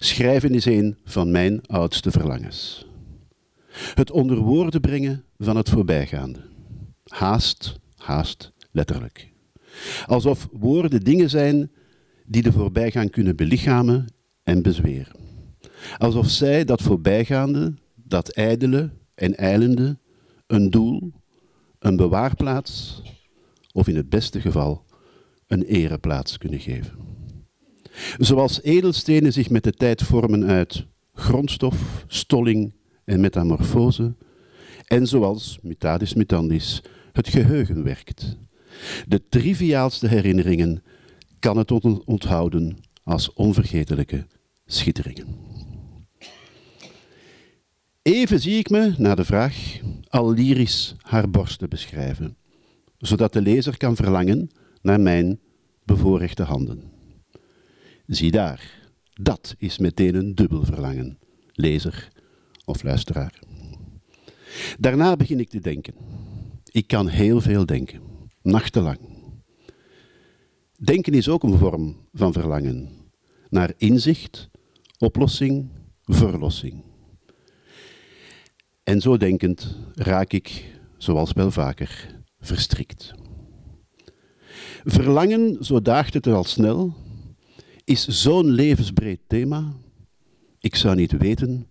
Schrijven 0.00 0.54
is 0.54 0.64
een 0.64 0.96
van 1.04 1.30
mijn 1.30 1.66
oudste 1.66 2.10
verlangens. 2.10 2.86
Het 3.94 4.10
onder 4.10 4.36
woorden 4.36 4.80
brengen 4.80 5.24
van 5.38 5.56
het 5.56 5.68
voorbijgaande. 5.68 6.40
Haast, 7.04 7.80
haast, 7.96 8.52
letterlijk. 8.70 9.32
Alsof 10.06 10.48
woorden 10.52 11.00
dingen 11.00 11.30
zijn 11.30 11.70
die 12.26 12.42
de 12.42 12.52
voorbijgaan 12.52 13.10
kunnen 13.10 13.36
belichamen 13.36 14.06
en 14.42 14.62
bezweren. 14.62 15.16
Alsof 15.98 16.28
zij 16.28 16.64
dat 16.64 16.82
voorbijgaande, 16.82 17.74
dat 17.94 18.28
ijdele 18.28 18.90
en 19.14 19.36
eilende, 19.36 19.98
een 20.46 20.70
doel, 20.70 21.12
een 21.78 21.96
bewaarplaats 21.96 23.02
of 23.72 23.88
in 23.88 23.96
het 23.96 24.08
beste 24.08 24.40
geval 24.40 24.84
een 25.46 25.62
ereplaats 25.62 26.38
kunnen 26.38 26.60
geven. 26.60 27.17
Zoals 28.18 28.62
edelstenen 28.62 29.32
zich 29.32 29.50
met 29.50 29.64
de 29.64 29.72
tijd 29.72 30.02
vormen 30.02 30.44
uit 30.44 30.86
grondstof, 31.14 32.04
stolling 32.06 32.72
en 33.04 33.20
metamorfose, 33.20 34.14
en 34.84 35.06
zoals, 35.06 35.58
mutadis 35.62 36.14
mutandis, 36.14 36.82
het 37.12 37.28
geheugen 37.28 37.82
werkt. 37.82 38.36
De 39.06 39.28
triviaalste 39.28 40.08
herinneringen 40.08 40.82
kan 41.38 41.56
het 41.56 41.70
onthouden 42.04 42.76
als 43.02 43.32
onvergetelijke 43.32 44.26
schitteringen. 44.66 45.26
Even 48.02 48.40
zie 48.40 48.58
ik 48.58 48.70
me, 48.70 48.94
na 48.98 49.14
de 49.14 49.24
vraag, 49.24 49.80
al 50.08 50.32
lyrisch 50.32 50.96
haar 51.00 51.30
borsten 51.30 51.68
beschrijven, 51.68 52.36
zodat 52.98 53.32
de 53.32 53.42
lezer 53.42 53.76
kan 53.76 53.96
verlangen 53.96 54.50
naar 54.82 55.00
mijn 55.00 55.40
bevoorrechte 55.84 56.42
handen. 56.42 56.97
Zie 58.08 58.30
daar, 58.30 58.88
dat 59.12 59.54
is 59.58 59.78
meteen 59.78 60.14
een 60.14 60.34
dubbel 60.34 60.64
verlangen, 60.64 61.18
lezer 61.52 62.08
of 62.64 62.82
luisteraar. 62.82 63.38
Daarna 64.78 65.16
begin 65.16 65.40
ik 65.40 65.48
te 65.48 65.60
denken. 65.60 65.94
Ik 66.70 66.86
kan 66.86 67.08
heel 67.08 67.40
veel 67.40 67.66
denken, 67.66 68.00
nachtenlang. 68.42 68.98
Denken 70.76 71.12
is 71.12 71.28
ook 71.28 71.42
een 71.42 71.58
vorm 71.58 72.08
van 72.12 72.32
verlangen 72.32 72.88
naar 73.48 73.72
inzicht, 73.76 74.48
oplossing, 74.98 75.70
verlossing. 76.02 76.82
En 78.82 79.00
zo 79.00 79.16
denkend 79.16 79.76
raak 79.94 80.32
ik, 80.32 80.78
zoals 80.96 81.32
wel 81.32 81.50
vaker, 81.50 82.20
verstrikt. 82.40 83.14
Verlangen, 84.84 85.64
zo 85.64 85.82
daagt 85.82 86.14
het 86.14 86.26
er 86.26 86.34
al 86.34 86.44
snel, 86.44 87.06
is 87.88 88.06
zo'n 88.06 88.50
levensbreed 88.50 89.20
thema. 89.26 89.76
Ik 90.58 90.74
zou 90.74 90.96
niet 90.96 91.12
weten 91.12 91.66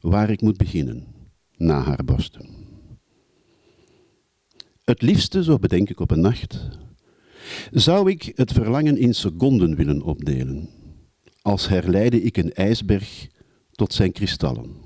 waar 0.00 0.30
ik 0.30 0.40
moet 0.40 0.56
beginnen 0.56 1.06
na 1.56 1.80
haar 1.80 2.04
borsten. 2.04 2.48
Het 4.84 5.02
liefste, 5.02 5.44
zo 5.44 5.58
bedenk 5.58 5.90
ik 5.90 6.00
op 6.00 6.10
een 6.10 6.20
nacht, 6.20 6.68
zou 7.70 8.10
ik 8.10 8.32
het 8.34 8.52
verlangen 8.52 8.98
in 8.98 9.14
seconden 9.14 9.76
willen 9.76 10.02
opdelen, 10.02 10.68
als 11.42 11.68
herleide 11.68 12.22
ik 12.22 12.36
een 12.36 12.52
ijsberg 12.52 13.26
tot 13.72 13.92
zijn 13.92 14.12
kristallen, 14.12 14.76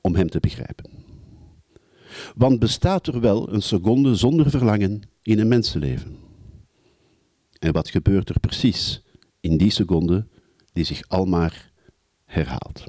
om 0.00 0.14
hem 0.14 0.30
te 0.30 0.40
begrijpen. 0.40 0.90
Want 2.34 2.58
bestaat 2.58 3.06
er 3.06 3.20
wel 3.20 3.52
een 3.52 3.62
seconde 3.62 4.14
zonder 4.14 4.50
verlangen 4.50 5.02
in 5.22 5.38
een 5.38 5.48
mensenleven? 5.48 6.16
En 7.58 7.72
wat 7.72 7.90
gebeurt 7.90 8.28
er 8.28 8.40
precies 8.40 9.02
in 9.40 9.56
die 9.56 9.70
seconde 9.70 10.26
die 10.72 10.84
zich 10.84 11.08
almaar 11.08 11.72
herhaalt? 12.24 12.84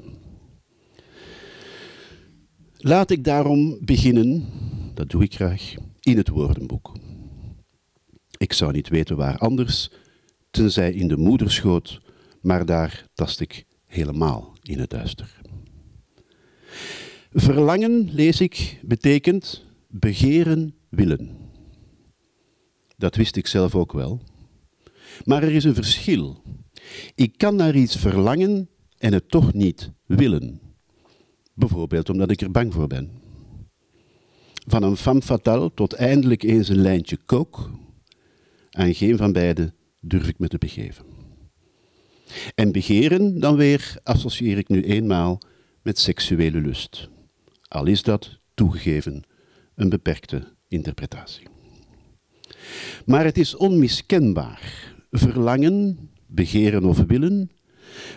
Laat 2.76 3.10
ik 3.10 3.24
daarom 3.24 3.78
beginnen, 3.80 4.48
dat 4.94 5.10
doe 5.10 5.22
ik 5.22 5.34
graag, 5.34 5.74
in 6.00 6.16
het 6.16 6.28
woordenboek. 6.28 6.92
Ik 8.36 8.52
zou 8.52 8.72
niet 8.72 8.88
weten 8.88 9.16
waar 9.16 9.38
anders, 9.38 9.90
tenzij 10.50 10.92
in 10.92 11.08
de 11.08 11.16
moederschoot, 11.16 12.00
maar 12.40 12.66
daar 12.66 13.06
tast 13.14 13.40
ik 13.40 13.64
helemaal 13.86 14.56
in 14.62 14.78
het 14.78 14.90
duister. 14.90 15.40
Verlangen, 17.30 18.08
lees 18.12 18.40
ik, 18.40 18.80
betekent 18.82 19.64
begeren 19.88 20.74
willen. 20.88 21.36
Dat 22.96 23.16
wist 23.16 23.36
ik 23.36 23.46
zelf 23.46 23.74
ook 23.74 23.92
wel. 23.92 24.20
Maar 25.24 25.42
er 25.42 25.52
is 25.52 25.64
een 25.64 25.74
verschil. 25.74 26.42
Ik 27.14 27.38
kan 27.38 27.56
naar 27.56 27.74
iets 27.74 27.96
verlangen 27.96 28.68
en 28.98 29.12
het 29.12 29.30
toch 29.30 29.52
niet 29.52 29.92
willen. 30.06 30.60
Bijvoorbeeld 31.54 32.10
omdat 32.10 32.30
ik 32.30 32.40
er 32.40 32.50
bang 32.50 32.72
voor 32.72 32.86
ben. 32.86 33.10
Van 34.66 34.82
een 34.82 34.96
femme 34.96 35.22
fatale 35.22 35.70
tot 35.74 35.92
eindelijk 35.92 36.42
eens 36.42 36.68
een 36.68 36.80
lijntje 36.80 37.18
kook. 37.26 37.70
Aan 38.70 38.94
geen 38.94 39.16
van 39.16 39.32
beide 39.32 39.72
durf 40.00 40.28
ik 40.28 40.38
me 40.38 40.48
te 40.48 40.58
begeven. 40.58 41.04
En 42.54 42.72
begeren, 42.72 43.40
dan 43.40 43.56
weer, 43.56 43.96
associeer 44.02 44.58
ik 44.58 44.68
nu 44.68 44.84
eenmaal 44.84 45.40
met 45.82 45.98
seksuele 45.98 46.60
lust. 46.60 47.08
Al 47.68 47.86
is 47.86 48.02
dat, 48.02 48.38
toegegeven, 48.54 49.24
een 49.74 49.88
beperkte 49.88 50.54
interpretatie. 50.68 51.46
Maar 53.06 53.24
het 53.24 53.38
is 53.38 53.56
onmiskenbaar. 53.56 54.94
Verlangen, 55.14 56.10
begeren 56.26 56.84
of 56.84 56.98
willen, 56.98 57.50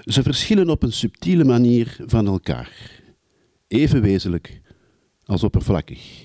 ze 0.04 0.24
verschillen 0.24 0.70
op 0.70 0.84
een 0.84 0.92
subtiele 0.92 1.44
manier 1.44 1.98
van 2.06 2.28
elkaar. 2.28 3.02
Even 3.68 4.02
wezenlijk 4.02 4.62
als 5.26 5.44
oppervlakkig. 5.44 6.24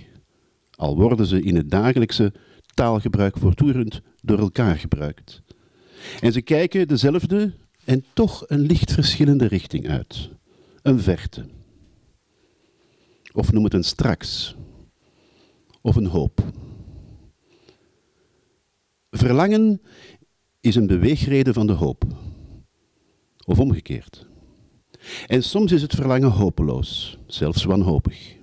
Al 0.71 0.97
worden 0.97 1.27
ze 1.27 1.43
in 1.43 1.57
het 1.57 1.71
dagelijkse 1.71 2.33
taalgebruik 2.75 3.37
voortdurend 3.39 4.01
door 4.23 4.39
elkaar 4.39 4.79
gebruikt. 4.79 5.43
En 6.21 6.33
ze 6.33 6.43
kijken 6.43 6.89
dezelfde 6.89 7.55
en 7.85 8.05
toch 8.13 8.45
een 8.47 8.61
licht 8.61 8.93
verschillende 8.93 9.47
richting 9.47 9.89
uit. 9.89 10.31
Een 10.83 11.01
verte. 11.01 11.47
Of 13.33 13.53
noem 13.53 13.65
het 13.65 13.75
een 13.75 13.85
straks. 13.85 14.57
Of 15.81 15.97
een 15.97 16.07
hoop. 16.07 16.45
Verlangen 19.11 19.81
is 20.61 20.75
een 20.75 20.87
beweegreden 20.87 21.55
van 21.55 21.67
de 21.67 21.73
hoop. 21.73 22.05
Of 23.45 23.59
omgekeerd. 23.59 24.27
En 25.27 25.43
soms 25.43 25.73
is 25.73 25.83
het 25.83 25.95
verlangen 25.95 26.31
hopeloos, 26.31 27.19
zelfs 27.27 27.65
wanhopig. 27.65 28.37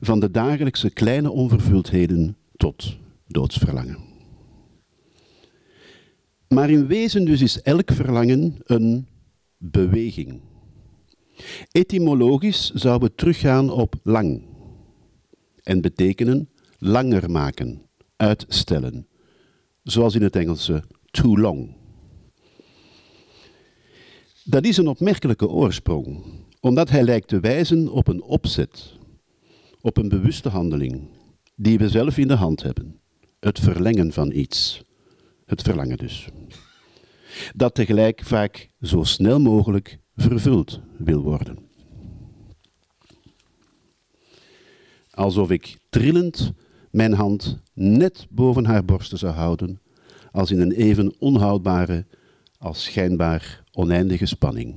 Van 0.00 0.20
de 0.20 0.30
dagelijkse 0.30 0.90
kleine 0.90 1.30
onvervuldheden 1.30 2.36
tot 2.56 2.96
doodsverlangen. 3.26 3.98
Maar 6.48 6.70
in 6.70 6.86
wezen 6.86 7.24
dus 7.24 7.40
is 7.40 7.62
elk 7.62 7.92
verlangen 7.92 8.56
een 8.64 9.08
beweging. 9.56 10.40
Etymologisch 11.70 12.70
zou 12.70 13.04
het 13.04 13.16
teruggaan 13.16 13.70
op 13.70 13.94
lang 14.02 14.42
en 15.62 15.80
betekenen 15.80 16.48
langer 16.78 17.30
maken, 17.30 17.82
uitstellen, 18.16 19.06
zoals 19.82 20.14
in 20.14 20.22
het 20.22 20.36
Engelse 20.36 20.84
too 21.10 21.38
long. 21.38 21.74
Dat 24.44 24.64
is 24.64 24.76
een 24.76 24.88
opmerkelijke 24.88 25.48
oorsprong, 25.48 26.24
omdat 26.60 26.90
hij 26.90 27.02
lijkt 27.02 27.28
te 27.28 27.40
wijzen 27.40 27.88
op 27.88 28.08
een 28.08 28.22
opzet, 28.22 28.98
op 29.80 29.96
een 29.96 30.08
bewuste 30.08 30.48
handeling, 30.48 31.08
die 31.54 31.78
we 31.78 31.88
zelf 31.88 32.18
in 32.18 32.28
de 32.28 32.34
hand 32.34 32.62
hebben. 32.62 33.00
Het 33.40 33.58
verlengen 33.58 34.12
van 34.12 34.32
iets. 34.32 34.82
Het 35.46 35.62
verlangen 35.62 35.96
dus. 35.96 36.28
Dat 37.54 37.74
tegelijk 37.74 38.20
vaak 38.24 38.70
zo 38.80 39.02
snel 39.02 39.40
mogelijk 39.40 39.98
vervuld 40.16 40.80
wil 40.98 41.22
worden. 41.22 41.58
Alsof 45.10 45.50
ik 45.50 45.78
trillend 45.88 46.52
mijn 46.90 47.12
hand 47.12 47.60
net 47.74 48.26
boven 48.30 48.64
haar 48.64 48.84
borsten 48.84 49.18
zou 49.18 49.34
houden, 49.34 49.80
als 50.32 50.50
in 50.50 50.60
een 50.60 50.72
even 50.72 51.14
onhoudbare 51.18 52.06
als 52.58 52.82
schijnbaar 52.82 53.62
oneindige 53.72 54.26
spanning, 54.26 54.74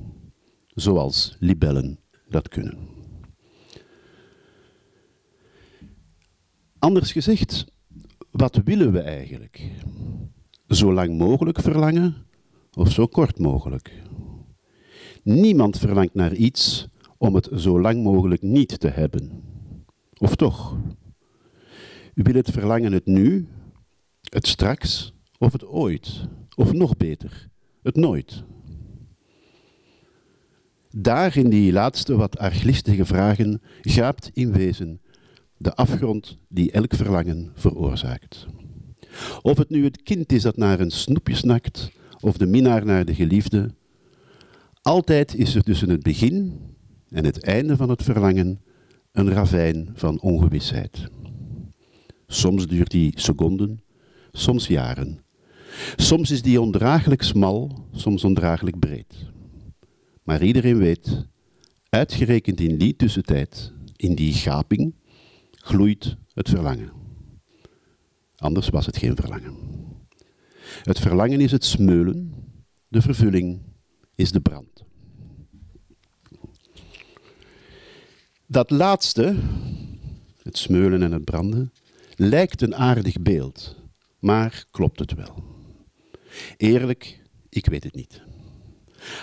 zoals 0.68 1.36
libellen 1.38 1.98
dat 2.28 2.48
kunnen. 2.48 2.78
Anders 6.78 7.12
gezegd, 7.12 7.64
wat 8.30 8.60
willen 8.64 8.92
we 8.92 9.00
eigenlijk? 9.00 9.70
Zo 10.68 10.92
lang 10.92 11.18
mogelijk 11.18 11.60
verlangen 11.60 12.14
of 12.72 12.92
zo 12.92 13.06
kort 13.06 13.38
mogelijk? 13.38 14.02
Niemand 15.22 15.78
verlangt 15.78 16.14
naar 16.14 16.34
iets 16.34 16.86
om 17.18 17.34
het 17.34 17.48
zo 17.54 17.80
lang 17.80 18.02
mogelijk 18.02 18.42
niet 18.42 18.80
te 18.80 18.88
hebben. 18.88 19.42
Of 20.18 20.36
toch? 20.36 20.76
U 22.14 22.22
wil 22.22 22.34
het 22.34 22.50
verlangen 22.50 22.92
het 22.92 23.06
nu, 23.06 23.48
het 24.22 24.46
straks 24.46 25.12
of 25.38 25.52
het 25.52 25.64
ooit? 25.66 26.28
Of 26.56 26.72
nog 26.72 26.96
beter, 26.96 27.48
het 27.82 27.96
nooit? 27.96 28.42
Daar 30.96 31.36
in 31.36 31.50
die 31.50 31.72
laatste 31.72 32.16
wat 32.16 32.38
arglistige 32.38 33.04
vragen 33.04 33.62
gaapt 33.80 34.30
in 34.32 34.52
wezen 34.52 35.00
de 35.56 35.74
afgrond 35.74 36.38
die 36.48 36.72
elk 36.72 36.94
verlangen 36.94 37.50
veroorzaakt. 37.54 38.46
Of 39.42 39.58
het 39.58 39.70
nu 39.70 39.84
het 39.84 40.02
kind 40.02 40.32
is 40.32 40.42
dat 40.42 40.56
naar 40.56 40.80
een 40.80 40.90
snoepje 40.90 41.34
snakt, 41.34 41.90
of 42.20 42.36
de 42.36 42.46
minnaar 42.46 42.84
naar 42.84 43.04
de 43.04 43.14
geliefde, 43.14 43.74
altijd 44.82 45.34
is 45.34 45.54
er 45.54 45.62
tussen 45.62 45.88
het 45.88 46.02
begin 46.02 46.60
en 47.08 47.24
het 47.24 47.42
einde 47.42 47.76
van 47.76 47.88
het 47.88 48.02
verlangen 48.02 48.60
een 49.12 49.30
ravijn 49.30 49.90
van 49.94 50.20
ongewisheid. 50.20 51.08
Soms 52.26 52.66
duurt 52.66 52.90
die 52.90 53.12
seconden, 53.14 53.82
soms 54.32 54.66
jaren. 54.66 55.24
Soms 55.96 56.30
is 56.30 56.42
die 56.42 56.60
ondraaglijk 56.60 57.22
smal, 57.22 57.86
soms 57.92 58.24
ondraaglijk 58.24 58.78
breed. 58.78 59.32
Maar 60.22 60.42
iedereen 60.42 60.78
weet, 60.78 61.26
uitgerekend 61.88 62.60
in 62.60 62.78
die 62.78 62.96
tussentijd, 62.96 63.72
in 63.96 64.14
die 64.14 64.32
gaping, 64.32 64.94
gloeit 65.50 66.16
het 66.34 66.48
verlangen. 66.48 66.92
Anders 68.36 68.68
was 68.68 68.86
het 68.86 68.96
geen 68.96 69.16
verlangen. 69.16 69.56
Het 70.82 70.98
verlangen 70.98 71.40
is 71.40 71.52
het 71.52 71.64
smeulen, 71.64 72.34
de 72.88 73.02
vervulling 73.02 73.60
is 74.14 74.32
de 74.32 74.40
brand. 74.40 74.84
Dat 78.46 78.70
laatste, 78.70 79.36
het 80.42 80.58
smeulen 80.58 81.02
en 81.02 81.12
het 81.12 81.24
branden, 81.24 81.72
lijkt 82.16 82.62
een 82.62 82.76
aardig 82.76 83.22
beeld, 83.22 83.76
maar 84.18 84.64
klopt 84.70 84.98
het 84.98 85.14
wel? 85.14 85.44
Eerlijk, 86.56 87.22
ik 87.48 87.66
weet 87.66 87.84
het 87.84 87.94
niet. 87.94 88.22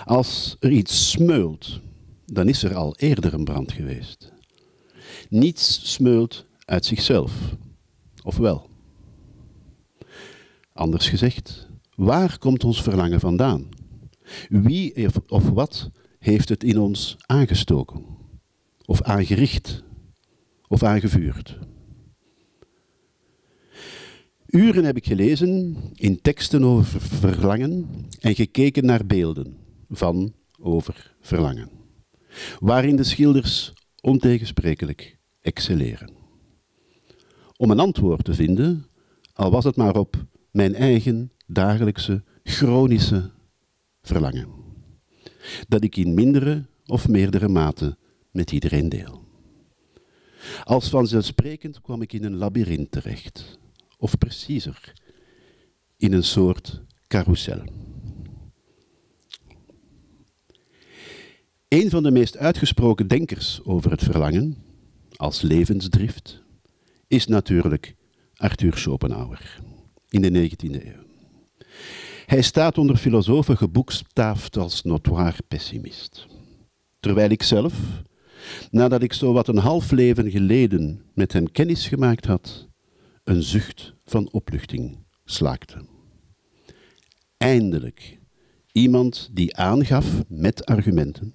Als 0.06 0.56
er 0.60 0.72
iets 0.72 1.10
smeult, 1.10 1.80
dan 2.26 2.48
is 2.48 2.64
er 2.64 2.76
al 2.76 2.96
eerder 2.96 3.34
een 3.34 3.44
brand 3.44 3.72
geweest. 3.72 4.32
Niets 5.30 5.92
smeult 5.92 6.46
uit 6.66 6.86
zichzelf, 6.86 7.56
of 8.24 8.38
wel? 8.38 8.70
Anders 10.74 11.10
gezegd, 11.10 11.68
waar 11.96 12.38
komt 12.38 12.64
ons 12.64 12.82
verlangen 12.82 13.20
vandaan? 13.20 13.70
Wie 14.50 15.08
of 15.28 15.50
wat 15.50 15.90
heeft 16.20 16.50
het 16.50 16.64
in 16.64 16.80
ons 16.80 17.16
aangestoken? 17.26 18.06
Of 18.86 19.02
aangericht? 19.02 19.84
Of 20.68 20.84
aangevuurd? 20.84 21.60
Uren 24.52 24.84
heb 24.84 24.98
ik 24.98 25.06
gelezen 25.06 25.76
in 25.94 26.22
teksten 26.22 26.64
over 26.64 27.02
verlangen 27.02 27.90
en 28.20 28.36
gekeken 28.36 28.86
naar 28.86 29.06
beelden 29.06 29.58
van 29.90 30.34
over 30.60 31.16
verlangen, 31.22 31.70
waarin 32.60 32.96
de 32.96 33.04
schilders 33.04 33.74
ontegensprekelijk 34.02 35.18
excelleren. 35.42 36.10
Om 37.58 37.72
een 37.72 37.80
antwoord 37.80 38.26
te 38.26 38.34
vinden, 38.34 38.86
al 39.34 39.52
was 39.52 39.64
het 39.64 39.76
maar 39.76 39.96
op 39.96 40.26
mijn 40.52 40.76
eigen 40.76 41.32
dagelijkse 41.48 42.24
chronische 42.44 43.32
verlangen, 44.02 44.48
dat 45.68 45.84
ik 45.84 45.96
in 45.96 46.14
mindere 46.14 46.66
of 46.86 47.08
meerdere 47.08 47.48
mate 47.48 47.98
met 48.32 48.52
iedereen 48.52 48.90
deel. 48.90 49.24
Als 50.64 50.90
vanzelfsprekend 50.90 51.82
kwam 51.82 52.02
ik 52.02 52.14
in 52.14 52.24
een 52.24 52.36
labyrint 52.36 52.92
terecht, 52.92 53.60
of 54.02 54.18
preciezer, 54.18 54.94
in 55.98 56.14
een 56.14 56.24
soort 56.24 56.82
carousel. 57.08 57.64
Een 61.68 61.90
van 61.90 62.04
de 62.04 62.12
meest 62.12 62.38
uitgesproken 62.38 63.08
denkers 63.08 63.60
over 63.64 63.92
het 63.92 64.04
verlangen, 64.04 64.58
als 65.16 65.42
levensdrift, 65.42 66.44
is 67.08 67.28
natuurlijk 67.28 67.96
Arthur 68.36 68.78
Schopenhauer 68.78 69.60
in 70.10 70.22
de 70.22 70.50
19e 70.50 70.86
eeuw. 70.86 71.04
Hij 72.26 72.42
staat 72.42 72.78
onder 72.78 72.98
filosofen 72.98 73.58
geboekstaafd 73.58 74.58
als 74.58 74.84
notoire 74.84 75.44
pessimist. 75.48 76.28
Terwijl 77.00 77.30
ik 77.30 77.44
zelf, 77.44 77.74
nadat 78.72 79.02
ik 79.02 79.14
zo 79.14 79.34
wat 79.34 79.48
een 79.48 79.58
half 79.58 79.92
leven 79.92 80.32
geleden 80.32 81.02
met 81.14 81.34
hem 81.34 81.52
kennis 81.52 81.88
gemaakt 81.88 82.26
had, 82.26 82.70
een 83.24 83.44
zucht 83.44 83.94
van 84.06 84.32
opluchting 84.32 84.98
slaakte. 85.26 85.86
Eindelijk 87.38 88.20
iemand 88.72 89.30
die 89.32 89.56
aangaf 89.56 90.24
met 90.28 90.66
argumenten 90.66 91.34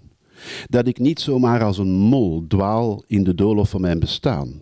dat 0.67 0.87
ik 0.87 0.99
niet 0.99 1.21
zomaar 1.21 1.63
als 1.63 1.79
een 1.79 1.93
mol 1.93 2.47
dwaal 2.47 3.05
in 3.07 3.25
de 3.25 3.35
doolhof 3.35 3.71
van 3.71 3.81
mijn 3.81 3.99
bestaan. 3.99 4.61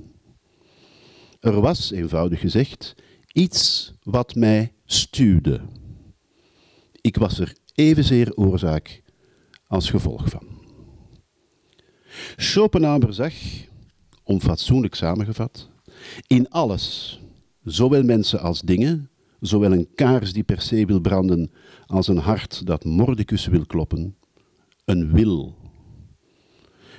Er 1.40 1.60
was, 1.60 1.90
eenvoudig 1.90 2.40
gezegd, 2.40 2.94
iets 3.32 3.92
wat 4.02 4.34
mij 4.34 4.72
stuwde. 4.84 5.60
Ik 7.00 7.16
was 7.16 7.38
er 7.38 7.56
evenzeer 7.74 8.34
oorzaak 8.37 9.02
als 9.66 9.90
gevolg 9.90 10.28
van. 10.28 10.46
Schopenhauer 12.37 13.12
zag, 13.12 13.34
onfatsoenlijk 14.22 14.94
samengevat, 14.94 15.68
in 16.26 16.50
alles, 16.50 17.20
zowel 17.64 18.02
mensen 18.02 18.40
als 18.40 18.60
dingen, 18.60 19.10
zowel 19.40 19.72
een 19.72 19.88
kaars 19.94 20.32
die 20.32 20.42
per 20.42 20.60
se 20.60 20.86
wil 20.86 21.00
branden 21.00 21.50
als 21.86 22.08
een 22.08 22.18
hart 22.18 22.66
dat 22.66 22.84
mordicus 22.84 23.46
wil 23.46 23.66
kloppen, 23.66 24.16
een 24.84 25.12
wil. 25.12 25.56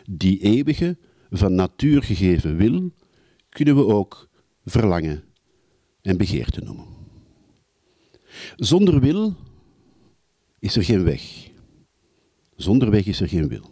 Die 0.09 0.39
eeuwige, 0.39 0.97
van 1.29 1.55
natuur 1.55 2.03
gegeven 2.03 2.55
wil, 2.55 2.91
kunnen 3.49 3.75
we 3.75 3.85
ook 3.85 4.29
verlangen 4.65 5.23
en 6.01 6.17
begeerte 6.17 6.61
noemen. 6.61 6.85
Zonder 8.55 8.99
wil 8.99 9.35
is 10.59 10.75
er 10.75 10.83
geen 10.83 11.03
weg. 11.03 11.49
Zonder 12.55 12.89
weg 12.89 13.05
is 13.05 13.21
er 13.21 13.27
geen 13.27 13.47
wil. 13.47 13.69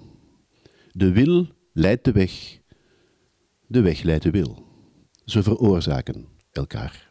De 0.92 1.12
wil 1.12 1.48
leidt 1.72 2.06
de 2.06 2.12
weg, 2.12 2.60
de 3.68 3.82
weg 3.82 4.02
leidt 4.02 4.24
de 4.24 4.32
wil. 4.32 4.63
Ze 5.26 5.44
veroorzaken 5.44 6.26
elkaar. 6.52 7.10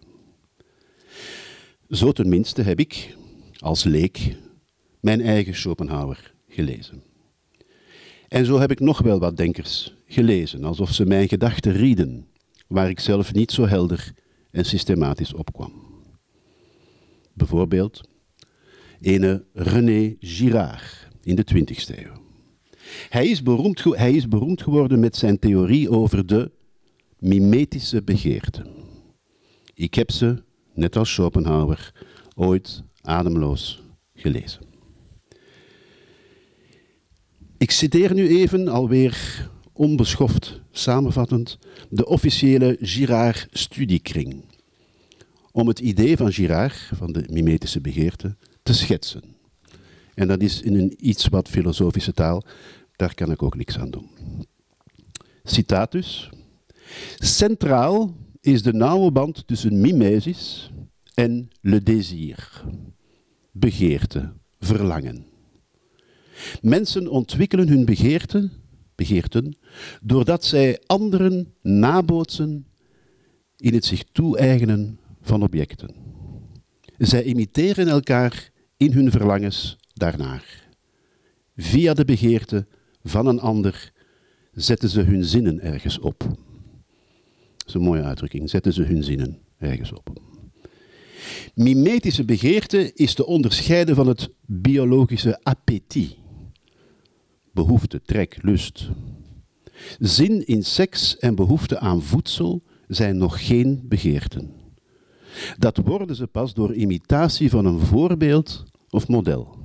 Zo 1.89 2.13
tenminste 2.13 2.63
heb 2.63 2.81
ik, 2.81 3.17
als 3.59 3.85
leek, 3.85 4.37
mijn 5.01 5.21
eigen 5.21 5.55
Schopenhauer 5.55 6.35
gelezen. 6.49 7.03
En 8.29 8.47
zo 8.47 8.59
heb 8.59 8.71
ik 8.71 8.81
nog 8.81 8.99
wel 8.99 9.19
wat 9.19 9.37
denkers 9.37 9.95
gelezen, 10.07 10.65
alsof 10.65 10.93
ze 10.93 11.07
mijn 11.07 11.29
gedachten 11.29 11.73
rieden, 11.73 12.27
waar 12.69 12.89
ik 12.89 13.01
zelf 13.01 13.33
niet 13.33 13.51
zo 13.51 13.67
helder 13.67 14.13
en 14.51 14.65
systematisch 14.65 15.35
opkwam. 15.35 15.73
Bijvoorbeeld 17.35 18.01
ene 19.01 19.45
René 19.53 20.17
Girard 20.19 21.09
in 21.23 21.37
de 21.37 21.45
20e 21.55 21.99
eeuw. 21.99 22.21
Hij 23.09 23.29
is, 23.29 23.43
beroemd, 23.43 23.85
hij 23.85 24.13
is 24.13 24.29
beroemd 24.29 24.63
geworden 24.63 25.01
met 25.01 25.17
zijn 25.17 25.39
theorie 25.39 25.91
over 25.91 26.27
de 26.27 26.51
mimetische 27.23 28.03
begeerte. 28.03 28.67
Ik 29.75 29.95
heb 29.95 30.11
ze, 30.11 30.43
net 30.75 30.97
als 30.97 31.13
Schopenhauer, 31.13 31.93
ooit 32.35 32.83
ademloos 33.01 33.83
gelezen. 34.15 34.61
Ik 37.59 37.71
citeer 37.71 38.15
nu 38.15 38.29
even, 38.29 38.69
alweer 38.69 39.49
onbeschoft 39.73 40.61
samenvattend, 40.71 41.59
de 41.91 42.07
officiële 42.07 42.77
Girard-studiekring. 42.81 44.45
Om 45.53 45.69
het 45.69 45.79
idee 45.79 46.17
van 46.17 46.33
Girard, 46.33 46.91
van 46.95 47.13
de 47.13 47.25
mimetische 47.31 47.81
begeerte, 47.81 48.37
te 48.63 48.75
schetsen. 48.75 49.23
En 50.15 50.29
dat 50.29 50.43
is 50.43 50.63
in 50.63 50.75
een 50.75 50.97
iets 50.99 51.29
wat 51.29 51.49
filosofische 51.49 52.13
taal, 52.13 52.45
daar 52.97 53.15
kan 53.15 53.31
ik 53.31 53.43
ook 53.43 53.57
niks 53.57 53.79
aan 53.79 53.91
doen. 53.91 54.11
Citaat 55.45 55.93
dus. 55.93 56.31
Centraal 57.19 58.17
is 58.41 58.63
de 58.63 58.73
nauwe 58.73 59.13
band 59.13 59.47
tussen 59.47 59.81
mimesis 59.81 60.71
en 61.15 61.51
le 61.61 61.83
désir. 61.83 62.65
Begeerte, 63.53 64.33
verlangen. 64.61 65.25
Mensen 66.61 67.09
ontwikkelen 67.09 67.69
hun 67.69 67.85
begeerte, 67.85 68.51
begeerten 68.95 69.57
doordat 70.03 70.45
zij 70.45 70.81
anderen 70.87 71.55
nabootsen 71.63 72.67
in 73.57 73.75
het 73.75 73.85
zich 73.85 74.03
toe-eigenen 74.13 74.99
van 75.21 75.43
objecten. 75.43 75.95
Zij 76.99 77.23
imiteren 77.23 77.89
elkaar 77.89 78.51
in 78.77 78.93
hun 78.93 79.11
verlangens 79.11 79.77
daarnaar. 79.95 80.69
Via 81.57 81.95
de 81.95 82.05
begeerte 82.05 82.67
van 83.03 83.27
een 83.27 83.41
ander 83.41 83.93
zetten 84.53 84.89
ze 84.89 85.01
hun 85.01 85.25
zinnen 85.25 85.61
ergens 85.61 85.99
op. 85.99 86.37
Is 87.73 87.79
een 87.79 87.85
mooie 87.85 88.03
uitdrukking. 88.03 88.51
Zetten 88.51 88.73
ze 88.73 88.83
hun 88.83 89.05
zinnen 89.05 89.39
ergens 89.59 89.93
op. 89.93 90.21
Mimetische 91.55 92.25
begeerte 92.25 92.93
is 92.95 93.15
te 93.15 93.27
onderscheiden 93.27 93.95
van 93.95 94.07
het 94.07 94.31
biologische 94.47 95.41
appétit. 95.43 96.17
Behoefte, 97.53 98.03
trek, 98.03 98.39
lust. 98.43 98.89
Zin 99.99 100.47
in 100.47 100.65
seks 100.65 101.19
en 101.19 101.35
behoefte 101.35 101.79
aan 101.79 102.03
voedsel 102.03 102.63
zijn 102.89 103.17
nog 103.17 103.47
geen 103.47 103.83
begeerten. 103.85 104.51
Dat 105.59 105.77
worden 105.77 106.17
ze 106.17 106.27
pas 106.27 106.55
door 106.55 106.75
imitatie 106.75 107.51
van 107.51 107.65
een 107.65 107.81
voorbeeld 107.81 108.65
of 108.91 109.09
model. 109.09 109.57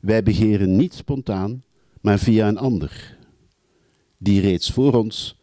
Wij 0.00 0.22
begeren 0.22 0.76
niet 0.76 0.94
spontaan, 0.94 1.62
maar 2.00 2.18
via 2.18 2.48
een 2.48 2.58
ander, 2.58 3.16
die 4.18 4.40
reeds 4.40 4.70
voor 4.70 4.94
ons 4.94 5.39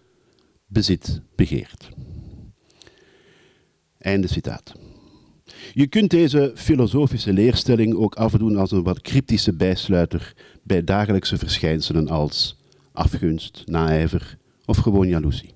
bezit 0.67 1.21
begeert. 1.35 1.89
Einde 3.97 4.27
citaat. 4.27 4.73
Je 5.73 5.87
kunt 5.87 6.09
deze 6.09 6.51
filosofische 6.55 7.33
leerstelling 7.33 7.95
ook 7.95 8.15
afdoen 8.15 8.55
als 8.55 8.71
een 8.71 8.83
wat 8.83 9.01
cryptische 9.01 9.53
bijsluiter 9.53 10.33
bij 10.63 10.83
dagelijkse 10.83 11.37
verschijnselen 11.37 12.07
als 12.07 12.57
afgunst, 12.91 13.63
naijver 13.65 14.37
of 14.65 14.77
gewoon 14.77 15.07
jaloezie. 15.07 15.53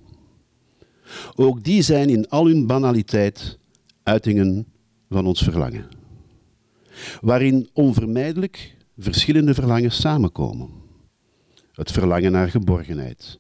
Ook 1.36 1.64
die 1.64 1.82
zijn 1.82 2.10
in 2.10 2.30
al 2.30 2.46
hun 2.46 2.68
banaliteit 2.68 3.58
uitingen 4.04 4.66
van 5.10 5.26
ons 5.26 5.42
verlangen, 5.42 5.88
waarin 7.22 7.70
onvermijdelijk 7.74 8.76
verschillende 8.98 9.54
verlangens 9.54 10.02
samenkomen. 10.02 10.70
Het 11.72 11.92
verlangen 11.92 12.32
naar 12.32 12.50
geborgenheid, 12.50 13.40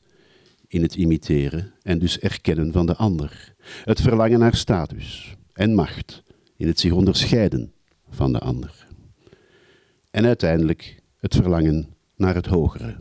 in 0.72 0.82
het 0.82 0.96
imiteren 0.96 1.74
en 1.82 2.00
dus 2.00 2.20
erkennen 2.20 2.72
van 2.72 2.86
de 2.86 2.96
ander. 2.96 3.54
Het 3.84 4.02
verlangen 4.02 4.40
naar 4.40 4.56
status 4.56 5.36
en 5.54 5.74
macht, 5.74 6.24
in 6.58 6.68
het 6.68 6.80
zich 6.80 6.92
onderscheiden 6.92 7.72
van 8.10 8.32
de 8.32 8.40
ander. 8.40 8.88
En 10.12 10.26
uiteindelijk 10.26 11.02
het 11.18 11.36
verlangen 11.36 11.88
naar 12.16 12.36
het 12.36 12.46
hogere. 12.46 12.96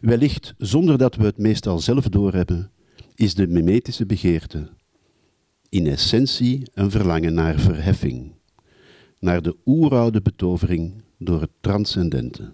Wellicht 0.00 0.54
zonder 0.58 0.98
dat 0.98 1.14
we 1.16 1.24
het 1.24 1.38
meestal 1.38 1.78
zelf 1.78 2.08
doorhebben, 2.08 2.70
is 3.14 3.34
de 3.34 3.46
mimetische 3.46 4.06
begeerte 4.06 4.68
in 5.68 5.86
essentie 5.86 6.62
een 6.74 6.90
verlangen 6.90 7.34
naar 7.34 7.58
verheffing, 7.58 8.32
naar 9.18 9.42
de 9.42 9.56
oeroude 9.66 10.20
betovering 10.22 11.02
door 11.18 11.40
het 11.40 11.50
transcendente, 11.60 12.52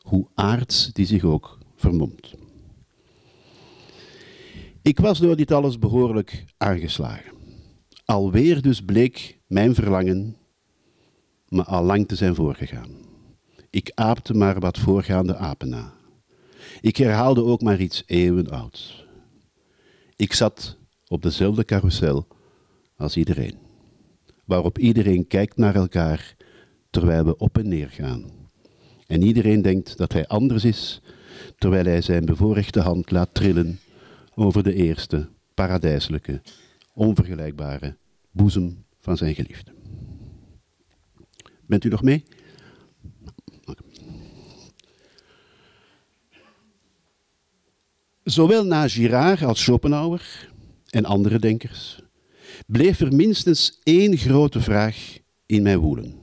hoe 0.00 0.26
aards 0.34 0.92
die 0.92 1.06
zich 1.06 1.24
ook 1.24 1.58
vermomt. 1.76 2.43
Ik 4.84 4.98
was 4.98 5.18
door 5.18 5.36
dit 5.36 5.52
alles 5.52 5.78
behoorlijk 5.78 6.44
aangeslagen. 6.56 7.32
Alweer 8.04 8.62
dus 8.62 8.82
bleek 8.82 9.40
mijn 9.46 9.74
verlangen 9.74 10.36
me 11.48 11.64
al 11.64 11.84
lang 11.84 12.08
te 12.08 12.16
zijn 12.16 12.34
voorgegaan. 12.34 12.90
Ik 13.70 13.90
aapte 13.94 14.34
maar 14.34 14.60
wat 14.60 14.78
voorgaande 14.78 15.36
apen 15.36 15.68
na. 15.68 15.92
Ik 16.80 16.96
herhaalde 16.96 17.44
ook 17.44 17.62
maar 17.62 17.80
iets 17.80 18.02
eeuwenouds. 18.06 19.06
Ik 20.16 20.32
zat 20.32 20.76
op 21.08 21.22
dezelfde 21.22 21.64
carousel 21.64 22.26
als 22.96 23.16
iedereen, 23.16 23.58
waarop 24.44 24.78
iedereen 24.78 25.26
kijkt 25.26 25.56
naar 25.56 25.74
elkaar 25.74 26.36
terwijl 26.90 27.24
we 27.24 27.36
op 27.36 27.58
en 27.58 27.68
neer 27.68 27.90
gaan. 27.90 28.24
En 29.06 29.22
iedereen 29.22 29.62
denkt 29.62 29.96
dat 29.96 30.12
hij 30.12 30.26
anders 30.26 30.64
is, 30.64 31.02
terwijl 31.58 31.84
hij 31.84 32.00
zijn 32.00 32.24
bevoorrechte 32.24 32.80
hand 32.80 33.10
laat 33.10 33.34
trillen 33.34 33.78
over 34.34 34.62
de 34.62 34.74
eerste, 34.74 35.28
paradijselijke, 35.54 36.42
onvergelijkbare 36.92 37.96
boezem 38.30 38.84
van 39.00 39.16
zijn 39.16 39.34
geliefde. 39.34 39.72
Bent 41.66 41.84
u 41.84 41.88
nog 41.88 42.02
mee? 42.02 42.24
Zowel 48.22 48.64
na 48.64 48.88
Girard 48.88 49.42
als 49.42 49.62
Schopenhauer 49.62 50.50
en 50.90 51.04
andere 51.04 51.38
denkers 51.38 52.02
bleef 52.66 53.00
er 53.00 53.14
minstens 53.14 53.80
één 53.82 54.16
grote 54.16 54.60
vraag 54.60 55.18
in 55.46 55.62
mij 55.62 55.78
woelen. 55.78 56.14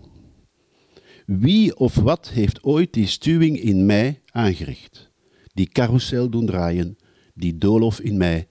Wie 1.25 1.77
of 1.77 1.95
wat 1.95 2.29
heeft 2.29 2.63
ooit 2.63 2.93
die 2.93 3.07
stuwing 3.07 3.59
in 3.59 3.85
mij 3.85 4.21
aangericht, 4.31 5.11
die 5.53 5.67
carousel 5.67 6.29
doen 6.29 6.45
draaien, 6.45 6.97
die 7.41 7.57
doolhof 7.57 7.99
in 7.99 8.17
mij 8.17 8.47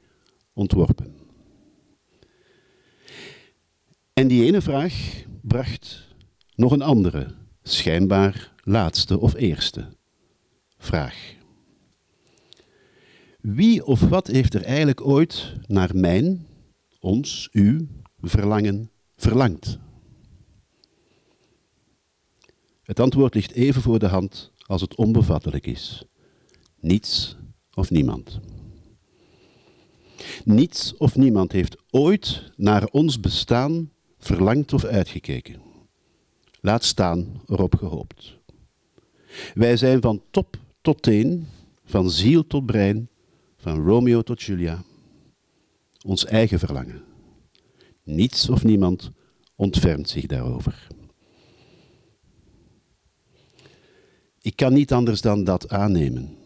ontworpen? 0.53 1.14
En 4.12 4.29
die 4.29 4.44
ene 4.44 4.61
vraag 4.61 5.24
bracht 5.42 6.09
nog 6.55 6.72
een 6.72 6.83
andere, 6.83 7.35
schijnbaar 7.62 8.53
laatste 8.64 9.18
of 9.18 9.35
eerste 9.35 9.88
vraag. 10.79 11.35
Wie 13.40 13.87
of 13.87 14.00
wat 14.00 14.26
heeft 14.26 14.55
er 14.55 14.62
eigenlijk 14.62 15.07
ooit 15.07 15.55
naar 15.66 15.96
mijn, 15.96 16.46
ons, 16.98 17.48
u, 17.53 17.88
verlangen 18.20 18.90
verlangd? 19.16 19.79
Het 22.83 23.00
antwoord 23.00 23.35
ligt 23.35 23.53
even 23.53 23.83
voor 23.83 23.98
de 23.98 24.07
hand 24.07 24.53
als 24.66 24.81
het 24.81 24.94
onbevattelijk 24.94 25.66
is. 25.66 26.05
Niets 26.81 27.37
of 27.74 27.90
niemand. 27.90 28.40
Niets 30.44 30.96
of 30.96 31.16
niemand 31.16 31.52
heeft 31.52 31.76
ooit 31.90 32.52
naar 32.56 32.87
ons 32.87 33.20
bestaan 33.20 33.90
verlangd 34.18 34.72
of 34.72 34.85
uitgekeken. 34.85 35.61
Laat 36.61 36.85
staan 36.85 37.42
erop 37.46 37.74
gehoopt. 37.74 38.38
Wij 39.54 39.76
zijn 39.76 40.00
van 40.00 40.22
top 40.30 40.56
tot 40.80 41.02
teen, 41.02 41.46
van 41.85 42.11
ziel 42.11 42.46
tot 42.46 42.66
brein, 42.66 43.09
van 43.56 43.85
Romeo 43.85 44.22
tot 44.22 44.42
Julia, 44.42 44.83
ons 46.06 46.24
eigen 46.24 46.59
verlangen. 46.59 47.02
Niets 48.02 48.48
of 48.48 48.64
niemand 48.64 49.11
ontfermt 49.56 50.09
zich 50.09 50.26
daarover. 50.26 50.87
Ik 54.40 54.56
kan 54.56 54.72
niet 54.72 54.92
anders 54.92 55.20
dan 55.20 55.44
dat 55.44 55.68
aannemen, 55.68 56.37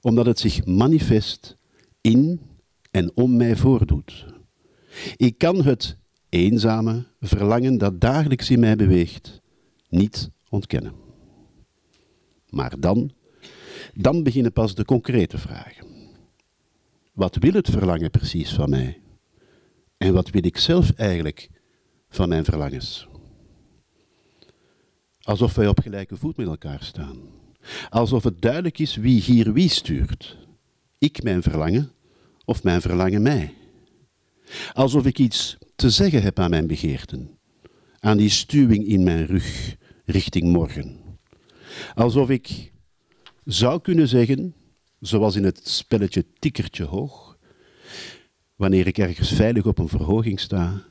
omdat 0.00 0.26
het 0.26 0.38
zich 0.38 0.64
manifest 0.64 1.56
in 2.00 2.40
en 2.90 3.10
om 3.14 3.36
mij 3.36 3.56
voordoet. 3.56 4.26
Ik 5.16 5.38
kan 5.38 5.64
het 5.64 5.96
eenzame 6.28 7.06
verlangen 7.20 7.78
dat 7.78 8.00
dagelijks 8.00 8.50
in 8.50 8.60
mij 8.60 8.76
beweegt 8.76 9.40
niet 9.88 10.30
ontkennen. 10.48 10.94
Maar 12.48 12.80
dan, 12.80 13.12
dan 13.94 14.22
beginnen 14.22 14.52
pas 14.52 14.74
de 14.74 14.84
concrete 14.84 15.38
vragen. 15.38 15.86
Wat 17.12 17.36
wil 17.36 17.52
het 17.52 17.70
verlangen 17.70 18.10
precies 18.10 18.54
van 18.54 18.70
mij? 18.70 19.00
En 19.96 20.12
wat 20.12 20.30
wil 20.30 20.44
ik 20.44 20.58
zelf 20.58 20.90
eigenlijk 20.90 21.50
van 22.08 22.28
mijn 22.28 22.44
verlangens? 22.44 23.08
Alsof 25.20 25.54
wij 25.54 25.68
op 25.68 25.78
gelijke 25.78 26.16
voet 26.16 26.36
met 26.36 26.46
elkaar 26.46 26.82
staan. 26.82 27.18
Alsof 27.88 28.22
het 28.22 28.40
duidelijk 28.40 28.78
is 28.78 28.96
wie 28.96 29.20
hier 29.20 29.52
wie 29.52 29.68
stuurt. 29.68 30.36
Ik 30.98 31.22
mijn 31.22 31.42
verlangen 31.42 31.92
of 32.50 32.62
mijn 32.62 32.80
verlangen 32.80 33.22
mij. 33.22 33.54
Alsof 34.72 35.06
ik 35.06 35.18
iets 35.18 35.56
te 35.76 35.90
zeggen 35.90 36.22
heb 36.22 36.38
aan 36.38 36.50
mijn 36.50 36.66
begeerten. 36.66 37.38
Aan 37.98 38.16
die 38.16 38.28
stuwing 38.28 38.86
in 38.86 39.02
mijn 39.02 39.26
rug 39.26 39.76
richting 40.04 40.52
morgen. 40.52 41.00
Alsof 41.94 42.30
ik 42.30 42.72
zou 43.44 43.80
kunnen 43.80 44.08
zeggen, 44.08 44.54
zoals 45.00 45.36
in 45.36 45.44
het 45.44 45.68
spelletje 45.68 46.24
tikkertje 46.38 46.84
hoog, 46.84 47.38
wanneer 48.56 48.86
ik 48.86 48.98
ergens 48.98 49.32
veilig 49.32 49.66
op 49.66 49.78
een 49.78 49.88
verhoging 49.88 50.40
sta, 50.40 50.84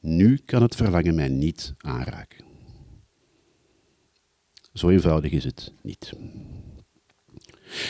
nu 0.00 0.36
kan 0.44 0.62
het 0.62 0.76
verlangen 0.76 1.14
mij 1.14 1.28
niet 1.28 1.74
aanraken. 1.78 2.44
Zo 4.72 4.88
eenvoudig 4.88 5.30
is 5.30 5.44
het 5.44 5.72
niet. 5.82 6.12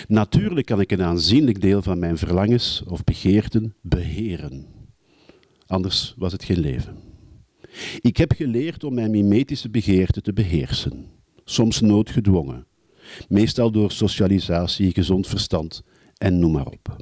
Natuurlijk 0.09 0.67
kan 0.67 0.81
ik 0.81 0.91
een 0.91 1.03
aanzienlijk 1.03 1.61
deel 1.61 1.83
van 1.83 1.99
mijn 1.99 2.19
verlangens 2.19 2.83
of 2.87 3.05
begeerten 3.05 3.75
beheren. 3.81 4.67
Anders 5.67 6.15
was 6.17 6.33
het 6.33 6.45
geen 6.45 6.59
leven. 6.61 6.97
Ik 8.01 8.17
heb 8.17 8.33
geleerd 8.33 8.85
om 8.85 8.95
mijn 8.95 9.11
mimetische 9.11 9.71
begeerte 9.71 10.21
te 10.21 10.33
beheersen, 10.33 11.07
soms 11.45 11.81
noodgedwongen, 11.81 12.67
meestal 13.29 13.71
door 13.71 13.91
socialisatie, 13.91 14.93
gezond 14.93 15.27
verstand 15.27 15.83
en 16.17 16.39
noem 16.39 16.53
maar 16.53 16.67
op. 16.67 16.97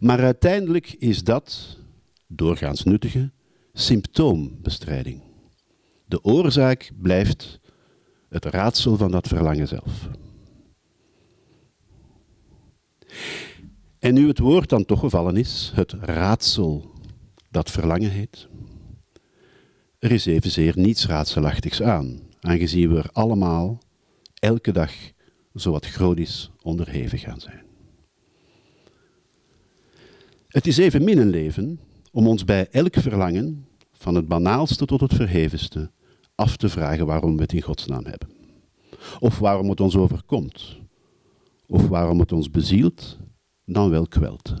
Maar 0.00 0.20
uiteindelijk 0.20 0.92
is 0.98 1.24
dat, 1.24 1.78
doorgaans 2.26 2.84
nuttige, 2.84 3.30
symptoombestrijding. 3.72 5.22
De 6.06 6.24
oorzaak 6.24 6.90
blijft 7.00 7.60
het 8.28 8.44
raadsel 8.44 8.96
van 8.96 9.10
dat 9.10 9.28
verlangen 9.28 9.68
zelf. 9.68 10.08
En 13.98 14.14
nu 14.14 14.28
het 14.28 14.38
woord 14.38 14.68
dan 14.68 14.84
toch 14.84 15.00
gevallen 15.00 15.36
is, 15.36 15.72
het 15.74 15.92
raadsel 15.92 16.90
dat 17.50 17.70
verlangen 17.70 18.10
heet, 18.10 18.48
er 19.98 20.12
is 20.12 20.26
evenzeer 20.26 20.72
niets 20.76 21.06
raadselachtigs 21.06 21.82
aan, 21.82 22.20
aangezien 22.40 22.88
we 22.88 22.98
er 22.98 23.10
allemaal 23.12 23.78
elke 24.34 24.72
dag 24.72 24.92
zowat 25.52 25.86
chronisch 25.86 26.50
onderhevig 26.62 27.20
gaan 27.20 27.40
zijn. 27.40 27.62
Het 30.48 30.66
is 30.66 30.76
evenmin 30.76 31.18
een 31.18 31.30
leven 31.30 31.80
om 32.12 32.26
ons 32.26 32.44
bij 32.44 32.68
elk 32.70 32.94
verlangen, 32.96 33.66
van 33.92 34.14
het 34.14 34.28
banaalste 34.28 34.86
tot 34.86 35.00
het 35.00 35.14
verhevenste, 35.14 35.90
af 36.34 36.56
te 36.56 36.68
vragen 36.68 37.06
waarom 37.06 37.36
we 37.36 37.42
het 37.42 37.52
in 37.52 37.62
godsnaam 37.62 38.04
hebben. 38.04 38.28
Of 39.20 39.38
waarom 39.38 39.68
het 39.70 39.80
ons 39.80 39.96
overkomt. 39.96 40.83
Of 41.66 41.88
waarom 41.88 42.20
het 42.20 42.32
ons 42.32 42.50
bezielt, 42.50 43.18
dan 43.64 43.90
wel 43.90 44.06
kwelt. 44.06 44.54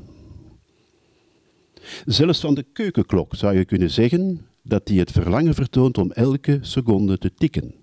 Zelfs 2.04 2.40
van 2.40 2.54
de 2.54 2.62
keukenklok 2.62 3.34
zou 3.34 3.56
je 3.56 3.64
kunnen 3.64 3.90
zeggen 3.90 4.46
dat 4.62 4.86
die 4.86 4.98
het 4.98 5.10
verlangen 5.10 5.54
vertoont 5.54 5.98
om 5.98 6.10
elke 6.10 6.58
seconde 6.60 7.18
te 7.18 7.34
tikken, 7.34 7.74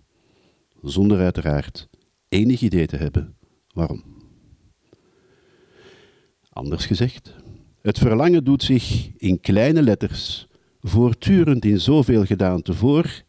zonder 0.81 1.19
uiteraard 1.19 1.89
enig 2.29 2.62
idee 2.62 2.88
te 2.88 2.95
hebben 2.95 3.36
waarom. 3.73 4.03
Anders 6.49 6.86
gezegd, 6.86 7.36
het 7.81 7.97
verlangen 7.97 8.43
doet 8.43 8.63
zich 8.63 9.12
in 9.17 9.39
kleine 9.39 9.81
letters 9.81 10.47
voortdurend 10.81 11.65
in 11.65 11.79
zoveel 11.79 12.25
gedaante 12.25 12.73
voor, 12.73 13.23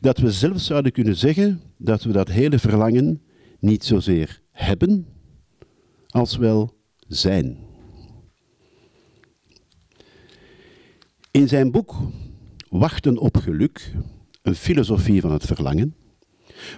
dat 0.00 0.18
we 0.18 0.32
zelfs 0.32 0.66
zouden 0.66 0.92
kunnen 0.92 1.16
zeggen 1.16 1.60
dat 1.76 2.02
we 2.02 2.12
dat 2.12 2.28
hele 2.28 2.58
verlangen 2.58 3.22
niet 3.58 3.84
zozeer 3.84 4.41
hebben, 4.62 5.06
als 6.08 6.36
wel 6.36 6.74
zijn. 7.08 7.58
In 11.30 11.48
zijn 11.48 11.70
boek 11.70 11.94
Wachten 12.68 13.18
op 13.18 13.36
geluk, 13.36 13.94
een 14.42 14.54
filosofie 14.54 15.20
van 15.20 15.32
het 15.32 15.46
verlangen, 15.46 15.94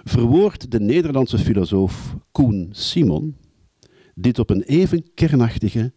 verwoordt 0.03 0.71
de 0.71 0.79
Nederlandse 0.79 1.37
filosoof 1.37 2.15
Koen 2.31 2.69
Simon 2.71 3.37
dit 4.15 4.39
op 4.39 4.49
een 4.49 4.61
even 4.61 5.13
kernachtige 5.13 5.93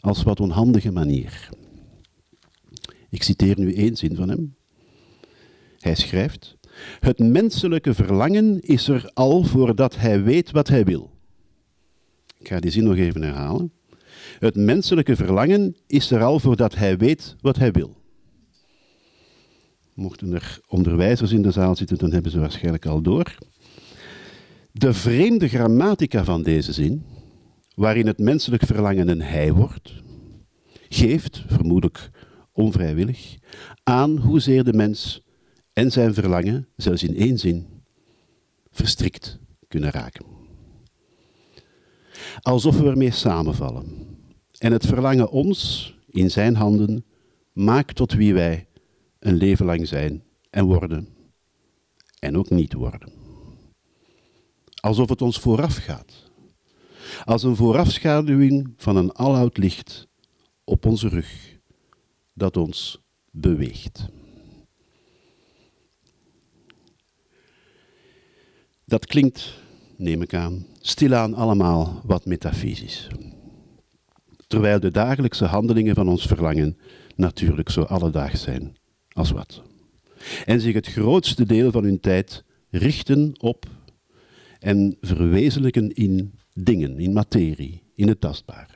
als 0.00 0.22
wat 0.22 0.40
onhandige 0.40 0.92
manier. 0.92 1.48
Ik 3.08 3.22
citeer 3.22 3.58
nu 3.58 3.74
één 3.74 3.96
zin 3.96 4.16
van 4.16 4.28
hem. 4.28 4.56
Hij 5.78 5.94
schrijft: 5.94 6.56
Het 7.00 7.18
menselijke 7.18 7.94
verlangen 7.94 8.60
is 8.60 8.88
er 8.88 9.10
al 9.14 9.42
voordat 9.42 9.96
hij 9.96 10.22
weet 10.22 10.50
wat 10.50 10.68
hij 10.68 10.84
wil. 10.84 11.13
Ik 12.44 12.50
ga 12.50 12.60
die 12.60 12.70
zin 12.70 12.84
nog 12.84 12.96
even 12.96 13.22
herhalen. 13.22 13.72
Het 14.38 14.56
menselijke 14.56 15.16
verlangen 15.16 15.76
is 15.86 16.10
er 16.10 16.22
al 16.22 16.40
voordat 16.40 16.74
hij 16.74 16.96
weet 16.96 17.36
wat 17.40 17.56
hij 17.56 17.72
wil. 17.72 17.96
Mochten 19.94 20.32
er 20.32 20.60
onderwijzers 20.68 21.32
in 21.32 21.42
de 21.42 21.50
zaal 21.50 21.76
zitten, 21.76 21.98
dan 21.98 22.12
hebben 22.12 22.30
ze 22.30 22.40
waarschijnlijk 22.40 22.86
al 22.86 23.02
door. 23.02 23.34
De 24.72 24.92
vreemde 24.92 25.48
grammatica 25.48 26.24
van 26.24 26.42
deze 26.42 26.72
zin, 26.72 27.04
waarin 27.74 28.06
het 28.06 28.18
menselijk 28.18 28.62
verlangen 28.66 29.08
een 29.08 29.22
hij 29.22 29.52
wordt, 29.52 29.92
geeft, 30.88 31.44
vermoedelijk 31.46 32.10
onvrijwillig, 32.52 33.36
aan 33.82 34.16
hoezeer 34.16 34.64
de 34.64 34.72
mens 34.72 35.22
en 35.72 35.92
zijn 35.92 36.14
verlangen, 36.14 36.68
zelfs 36.76 37.02
in 37.02 37.16
één 37.16 37.38
zin, 37.38 37.66
verstrikt 38.70 39.38
kunnen 39.68 39.90
raken. 39.90 40.43
Alsof 42.40 42.78
we 42.78 42.88
ermee 42.88 43.10
samenvallen 43.10 43.86
en 44.58 44.72
het 44.72 44.86
verlangen 44.86 45.30
ons, 45.30 45.92
in 46.08 46.30
zijn 46.30 46.54
handen, 46.54 47.04
maakt 47.52 47.96
tot 47.96 48.12
wie 48.12 48.34
wij 48.34 48.66
een 49.18 49.34
leven 49.34 49.66
lang 49.66 49.88
zijn 49.88 50.22
en 50.50 50.64
worden 50.64 51.08
en 52.18 52.36
ook 52.36 52.50
niet 52.50 52.72
worden. 52.72 53.12
Alsof 54.80 55.08
het 55.08 55.22
ons 55.22 55.38
vooraf 55.38 55.76
gaat. 55.76 56.30
Als 57.24 57.42
een 57.42 57.56
voorafschaduwing 57.56 58.72
van 58.76 58.96
een 58.96 59.12
aloud 59.12 59.56
licht 59.56 60.06
op 60.64 60.86
onze 60.86 61.08
rug 61.08 61.58
dat 62.32 62.56
ons 62.56 63.00
beweegt. 63.30 64.06
Dat 68.84 69.06
klinkt, 69.06 69.54
neem 70.04 70.22
ik 70.22 70.34
aan, 70.34 70.66
stilaan 70.80 71.34
allemaal 71.34 72.00
wat 72.04 72.24
metafysisch. 72.24 73.08
Terwijl 74.46 74.80
de 74.80 74.90
dagelijkse 74.90 75.44
handelingen 75.44 75.94
van 75.94 76.08
ons 76.08 76.26
verlangen 76.26 76.76
natuurlijk 77.16 77.70
zo 77.70 77.82
alledaags 77.82 78.42
zijn 78.42 78.76
als 79.12 79.30
wat. 79.30 79.62
En 80.44 80.60
zich 80.60 80.74
het 80.74 80.86
grootste 80.86 81.46
deel 81.46 81.70
van 81.70 81.84
hun 81.84 82.00
tijd 82.00 82.44
richten 82.70 83.32
op 83.40 83.66
en 84.58 84.96
verwezenlijken 85.00 85.94
in 85.94 86.34
dingen, 86.52 86.98
in 86.98 87.12
materie, 87.12 87.82
in 87.94 88.08
het 88.08 88.20
tastbare. 88.20 88.72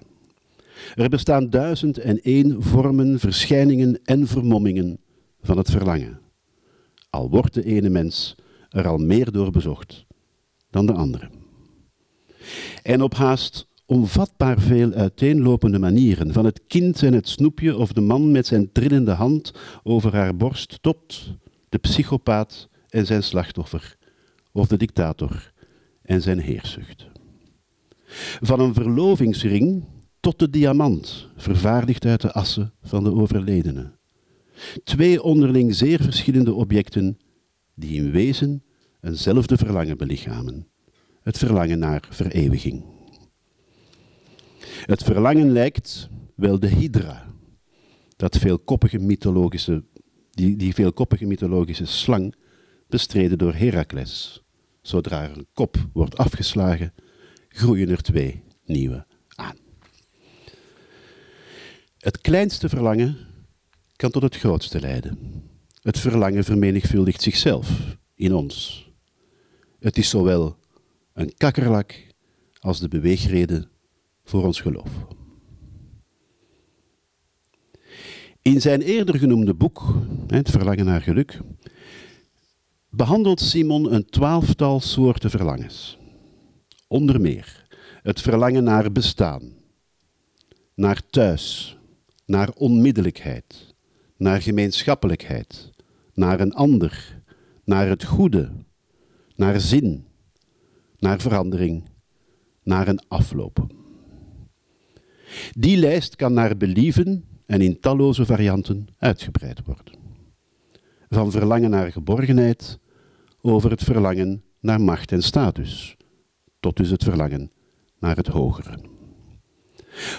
Er 0.94 1.08
bestaan 1.08 1.50
duizend 1.50 1.98
en 1.98 2.20
één 2.20 2.62
vormen, 2.62 3.18
verschijningen 3.18 4.00
en 4.04 4.26
vermommingen 4.26 4.98
van 5.42 5.58
het 5.58 5.70
verlangen. 5.70 6.20
Al 7.10 7.30
wordt 7.30 7.54
de 7.54 7.64
ene 7.64 7.88
mens 7.88 8.34
er 8.68 8.86
al 8.86 8.98
meer 8.98 9.32
door 9.32 9.50
bezocht 9.50 10.06
dan 10.70 10.86
de 10.86 10.92
andere. 10.92 11.30
En 12.82 13.02
op 13.02 13.14
haast 13.14 13.66
onvatbaar 13.86 14.60
veel 14.60 14.92
uiteenlopende 14.92 15.78
manieren, 15.78 16.32
van 16.32 16.44
het 16.44 16.60
kind 16.66 17.02
en 17.02 17.12
het 17.12 17.28
snoepje 17.28 17.76
of 17.76 17.92
de 17.92 18.00
man 18.00 18.30
met 18.30 18.46
zijn 18.46 18.72
trillende 18.72 19.10
hand 19.10 19.52
over 19.82 20.14
haar 20.14 20.36
borst 20.36 20.78
tot 20.82 21.32
de 21.68 21.78
psychopaat 21.78 22.68
en 22.88 23.06
zijn 23.06 23.22
slachtoffer, 23.22 23.96
of 24.52 24.66
de 24.66 24.76
dictator 24.76 25.52
en 26.02 26.22
zijn 26.22 26.38
heersucht. 26.38 27.06
Van 28.40 28.60
een 28.60 28.74
verlovingsring 28.74 29.84
tot 30.20 30.38
de 30.38 30.50
diamant, 30.50 31.28
vervaardigd 31.36 32.04
uit 32.04 32.20
de 32.20 32.32
assen 32.32 32.72
van 32.82 33.04
de 33.04 33.12
overledene. 33.12 33.90
Twee 34.84 35.22
onderling 35.22 35.74
zeer 35.74 36.02
verschillende 36.02 36.54
objecten 36.54 37.18
die 37.74 37.96
in 37.96 38.10
wezen 38.10 38.62
eenzelfde 39.00 39.56
verlangen 39.56 39.96
belichamen. 39.96 40.68
Het 41.22 41.38
verlangen 41.38 41.78
naar 41.78 42.06
vereeuwiging. 42.10 42.84
Het 44.86 45.02
verlangen 45.02 45.50
lijkt 45.50 46.08
wel 46.34 46.58
de 46.58 46.68
hydra, 46.68 47.26
dat 48.16 48.38
veelkoppige 48.38 48.98
mythologische, 48.98 49.84
die, 50.30 50.56
die 50.56 50.74
veelkoppige 50.74 51.26
mythologische 51.26 51.86
slang 51.86 52.34
bestreden 52.86 53.38
door 53.38 53.54
Herakles. 53.54 54.42
Zodra 54.82 55.30
een 55.30 55.46
kop 55.52 55.76
wordt 55.92 56.16
afgeslagen, 56.16 56.94
groeien 57.48 57.88
er 57.88 58.02
twee 58.02 58.42
nieuwe 58.64 59.06
aan. 59.28 59.56
Het 61.98 62.20
kleinste 62.20 62.68
verlangen 62.68 63.16
kan 63.96 64.10
tot 64.10 64.22
het 64.22 64.36
grootste 64.36 64.80
leiden. 64.80 65.18
Het 65.82 65.98
verlangen 65.98 66.44
vermenigvuldigt 66.44 67.22
zichzelf 67.22 67.96
in 68.14 68.34
ons. 68.34 68.87
Het 69.78 69.98
is 69.98 70.08
zowel 70.08 70.56
een 71.12 71.34
kakkerlak 71.36 72.06
als 72.60 72.80
de 72.80 72.88
beweegreden 72.88 73.70
voor 74.24 74.44
ons 74.44 74.60
geloof. 74.60 74.90
In 78.42 78.60
zijn 78.60 78.82
eerder 78.82 79.18
genoemde 79.18 79.54
boek, 79.54 79.94
Het 80.26 80.50
Verlangen 80.50 80.84
naar 80.84 81.00
Geluk, 81.00 81.40
behandelt 82.90 83.40
Simon 83.40 83.92
een 83.92 84.04
twaalftal 84.04 84.80
soorten 84.80 85.30
verlangens. 85.30 85.98
Onder 86.86 87.20
meer 87.20 87.66
het 88.02 88.20
verlangen 88.20 88.64
naar 88.64 88.92
bestaan, 88.92 89.52
naar 90.74 91.02
thuis, 91.10 91.76
naar 92.26 92.50
onmiddellijkheid, 92.50 93.74
naar 94.16 94.42
gemeenschappelijkheid, 94.42 95.70
naar 96.14 96.40
een 96.40 96.54
ander, 96.54 97.22
naar 97.64 97.88
het 97.88 98.04
goede, 98.04 98.50
naar 99.38 99.60
zin, 99.60 100.06
naar 100.98 101.20
verandering, 101.20 101.84
naar 102.62 102.88
een 102.88 103.00
afloop. 103.08 103.66
Die 105.50 105.76
lijst 105.76 106.16
kan 106.16 106.32
naar 106.32 106.56
believen 106.56 107.24
en 107.46 107.60
in 107.60 107.80
talloze 107.80 108.26
varianten 108.26 108.86
uitgebreid 108.98 109.60
worden. 109.64 109.94
van 111.08 111.30
verlangen 111.30 111.70
naar 111.70 111.92
geborgenheid 111.92 112.78
over 113.40 113.70
het 113.70 113.82
verlangen 113.82 114.42
naar 114.60 114.80
macht 114.80 115.12
en 115.12 115.22
status, 115.22 115.96
tot 116.60 116.76
dus 116.76 116.90
het 116.90 117.04
verlangen 117.04 117.50
naar 117.98 118.16
het 118.16 118.26
hogere. 118.26 118.78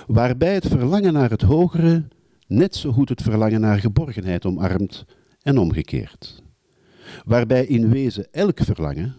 Waarbij 0.08 0.53
het 0.53 0.67
verlangen 0.67 1.13
naar 1.13 1.29
het 1.29 1.41
hogere 1.41 2.08
net 2.47 2.75
zo 2.75 2.91
goed 2.91 3.10
het 3.10 3.21
verlangen 3.21 3.62
naar 3.62 3.79
geborgenheid 3.79 4.45
omarmt 4.45 5.05
en 5.41 5.58
omgekeerd. 5.58 6.43
Waarbij 7.26 7.65
in 7.65 7.89
wezen 7.89 8.28
elk 8.32 8.60
verlangen 8.60 9.15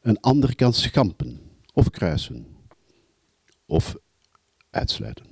een 0.00 0.20
ander 0.20 0.56
kan 0.56 0.72
schampen 0.72 1.40
of 1.74 1.90
kruisen 1.90 2.46
of 3.66 3.96
uitsluiten. 4.70 5.26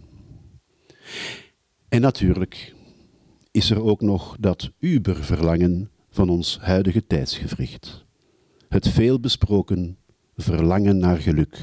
En 1.88 2.00
natuurlijk 2.00 2.74
is 3.50 3.70
er 3.70 3.82
ook 3.82 4.00
nog 4.00 4.36
dat 4.40 4.70
uberverlangen 4.78 5.90
van 6.10 6.28
ons 6.28 6.58
huidige 6.58 7.06
tijdsgevricht. 7.06 8.04
Het 8.68 8.88
veelbesproken 8.88 9.98
verlangen 10.36 10.98
naar 10.98 11.16
geluk, 11.16 11.58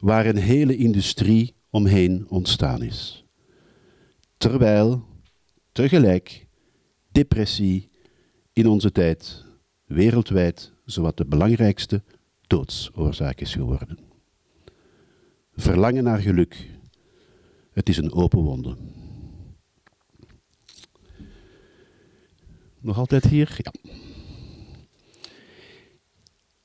waar 0.00 0.26
een 0.26 0.36
hele 0.36 0.76
industrie 0.76 1.54
omheen 1.70 2.26
ontstaan 2.28 2.82
is. 2.82 3.24
Terwijl 4.36 5.04
tegelijk 5.72 6.46
depressie 7.12 7.90
in 8.58 8.66
onze 8.66 8.92
tijd 8.92 9.44
wereldwijd 9.84 10.72
zowat 10.84 11.16
de 11.16 11.24
belangrijkste 11.24 12.02
doodsoorzaak 12.46 13.40
is 13.40 13.52
geworden. 13.52 13.98
Verlangen 15.52 16.04
naar 16.04 16.18
geluk, 16.18 16.70
het 17.72 17.88
is 17.88 17.96
een 17.96 18.12
open 18.12 18.38
wonde. 18.38 18.76
Nog 22.80 22.98
altijd 22.98 23.24
hier? 23.24 23.58
Ja. 23.62 23.92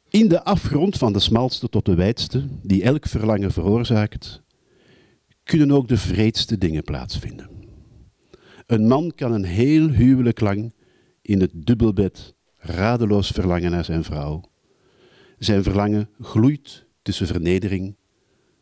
In 0.09 0.27
de 0.27 0.43
afgrond 0.43 0.97
van 0.97 1.13
de 1.13 1.19
smalste 1.19 1.69
tot 1.69 1.85
de 1.85 1.95
wijdste, 1.95 2.47
die 2.61 2.83
elk 2.83 3.05
verlangen 3.05 3.51
veroorzaakt, 3.51 4.41
kunnen 5.43 5.71
ook 5.71 5.87
de 5.87 5.97
vreedste 5.97 6.57
dingen 6.57 6.83
plaatsvinden. 6.83 7.49
Een 8.65 8.87
man 8.87 9.11
kan 9.15 9.31
een 9.31 9.45
heel 9.45 9.89
huwelijk 9.89 10.39
lang 10.39 10.73
in 11.23 11.41
het 11.41 11.51
dubbelbed 11.53 12.35
radeloos 12.57 13.29
verlangen 13.29 13.71
naar 13.71 13.85
zijn 13.85 14.03
vrouw. 14.03 14.41
Zijn 15.37 15.63
verlangen 15.63 16.09
gloeit 16.19 16.85
tussen 17.01 17.27
vernedering 17.27 17.95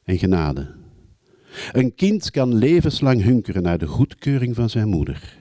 en 0.04 0.18
genade. 0.18 0.76
Een 1.72 1.96
kind 1.96 2.32
kan 2.32 2.54
levenslang 2.54 3.24
hunkeren 3.24 3.64
naar 3.64 3.78
de 3.78 3.88
goedkeuring 3.88 4.56
van 4.56 4.70
zijn 4.70 4.88
moeder. 4.88 5.38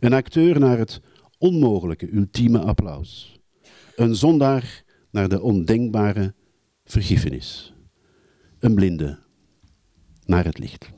Een 0.00 0.12
acteur 0.12 0.58
naar 0.58 0.78
het 0.78 1.00
onmogelijke 1.38 2.14
ultieme 2.14 2.58
applaus. 2.58 3.40
Een 3.96 4.14
zondaar 4.14 4.84
naar 5.10 5.28
de 5.28 5.40
ondenkbare 5.40 6.34
vergiffenis. 6.84 7.74
Een 8.58 8.74
blinde 8.74 9.18
naar 10.26 10.44
het 10.44 10.58
licht. 10.58 10.90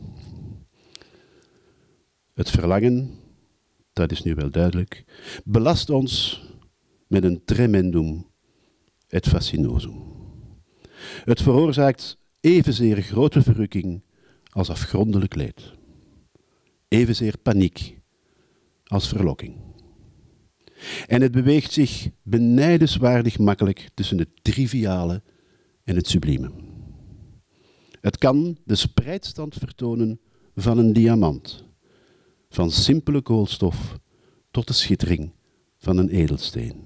Het 2.35 2.51
verlangen, 2.51 3.11
dat 3.97 4.13
is 4.13 4.23
nu 4.23 4.35
wel 4.35 4.51
duidelijk, 4.51 5.05
belast 5.45 5.91
ons 5.91 6.43
met 7.07 7.25
een 7.25 7.45
tremendum 7.45 8.27
et 9.09 9.29
fascinosum. 9.29 10.03
Het 11.25 11.43
veroorzaakt 11.43 12.19
evenzeer 12.41 13.03
grote 13.03 13.43
verrukking 13.43 14.03
als 14.51 14.71
afgrondelijk 14.71 15.35
leed. 15.35 15.73
Evenzeer 16.89 17.39
paniek 17.39 18.01
als 18.85 19.09
verlokking. 19.09 19.57
En 21.07 21.23
het 21.23 21.33
beweegt 21.33 21.73
zich 21.73 22.09
benijdenswaardig 22.23 23.39
makkelijk 23.39 23.89
tussen 23.95 24.19
het 24.19 24.31
triviale 24.43 25.23
en 25.85 25.97
het 25.97 26.09
sublieme. 26.09 26.51
Het 28.01 28.19
kan 28.19 28.59
de 28.65 28.75
spreidstand 28.75 29.55
vertonen 29.55 30.21
van 30.55 30.79
een 30.79 30.93
diamant, 30.93 31.66
van 32.49 32.71
simpele 32.71 33.23
koolstof 33.23 33.99
tot 34.51 34.67
de 34.67 34.73
schittering 34.73 35.33
van 35.79 35.97
een 35.97 36.09
edelsteen, 36.09 36.85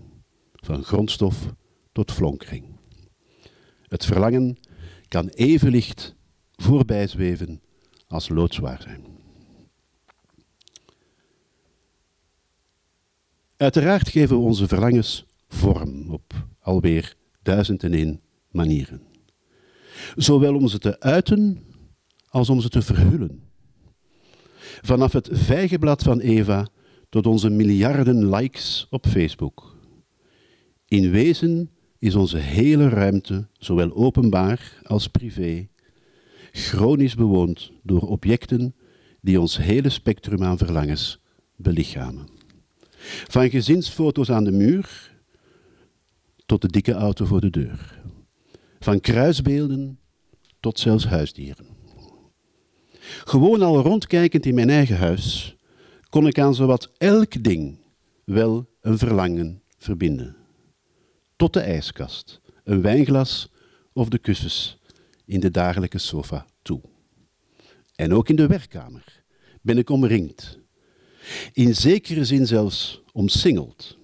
van 0.54 0.84
grondstof 0.84 1.54
tot 1.92 2.12
flonkering. 2.12 2.64
Het 3.82 4.04
verlangen 4.04 4.58
kan 5.08 5.28
even 5.28 5.70
licht 5.70 6.14
voorbijzweven 6.52 7.60
als 8.06 8.28
loodzwaar 8.28 8.82
zijn. 8.82 9.04
Uiteraard 13.56 14.08
geven 14.08 14.36
we 14.36 14.42
onze 14.42 14.68
verlangens 14.68 15.24
vorm 15.48 16.10
op 16.10 16.46
alweer 16.60 17.16
duizend 17.42 17.82
en 17.82 17.92
één 17.92 18.20
manieren. 18.50 19.02
Zowel 20.16 20.54
om 20.54 20.68
ze 20.68 20.78
te 20.78 21.00
uiten 21.00 21.64
als 22.28 22.48
om 22.48 22.60
ze 22.60 22.68
te 22.68 22.82
verhullen. 22.82 23.49
Vanaf 24.80 25.12
het 25.12 25.28
vijgenblad 25.32 26.02
van 26.02 26.20
Eva 26.20 26.66
tot 27.08 27.26
onze 27.26 27.50
miljarden 27.50 28.28
likes 28.34 28.86
op 28.90 29.06
Facebook. 29.06 29.76
In 30.88 31.10
wezen 31.10 31.70
is 31.98 32.14
onze 32.14 32.38
hele 32.38 32.88
ruimte, 32.88 33.46
zowel 33.58 33.94
openbaar 33.94 34.80
als 34.82 35.08
privé, 35.08 35.68
chronisch 36.52 37.14
bewoond 37.14 37.72
door 37.82 38.00
objecten 38.00 38.74
die 39.20 39.40
ons 39.40 39.56
hele 39.56 39.88
spectrum 39.88 40.42
aan 40.42 40.58
verlangens 40.58 41.20
belichamen. 41.56 42.28
Van 43.28 43.50
gezinsfoto's 43.50 44.30
aan 44.30 44.44
de 44.44 44.52
muur 44.52 45.16
tot 46.46 46.62
de 46.62 46.68
dikke 46.68 46.92
auto 46.92 47.24
voor 47.24 47.40
de 47.40 47.50
deur. 47.50 48.02
Van 48.78 49.00
kruisbeelden 49.00 49.98
tot 50.60 50.78
zelfs 50.78 51.06
huisdieren. 51.06 51.66
Gewoon 53.24 53.62
al 53.62 53.80
rondkijkend 53.80 54.46
in 54.46 54.54
mijn 54.54 54.70
eigen 54.70 54.96
huis 54.96 55.56
kon 56.08 56.26
ik 56.26 56.38
aan 56.38 56.54
zowat 56.54 56.90
elk 56.98 57.44
ding 57.44 57.78
wel 58.24 58.68
een 58.80 58.98
verlangen 58.98 59.62
verbinden. 59.78 60.36
Tot 61.36 61.52
de 61.52 61.60
ijskast, 61.60 62.40
een 62.64 62.82
wijnglas 62.82 63.48
of 63.92 64.08
de 64.08 64.18
kussens 64.18 64.78
in 65.24 65.40
de 65.40 65.50
dagelijke 65.50 65.98
sofa 65.98 66.46
toe. 66.62 66.80
En 67.94 68.14
ook 68.14 68.28
in 68.28 68.36
de 68.36 68.46
werkkamer 68.46 69.22
ben 69.62 69.78
ik 69.78 69.90
omringd. 69.90 70.58
In 71.52 71.74
zekere 71.74 72.24
zin 72.24 72.46
zelfs 72.46 73.02
omsingeld 73.12 73.98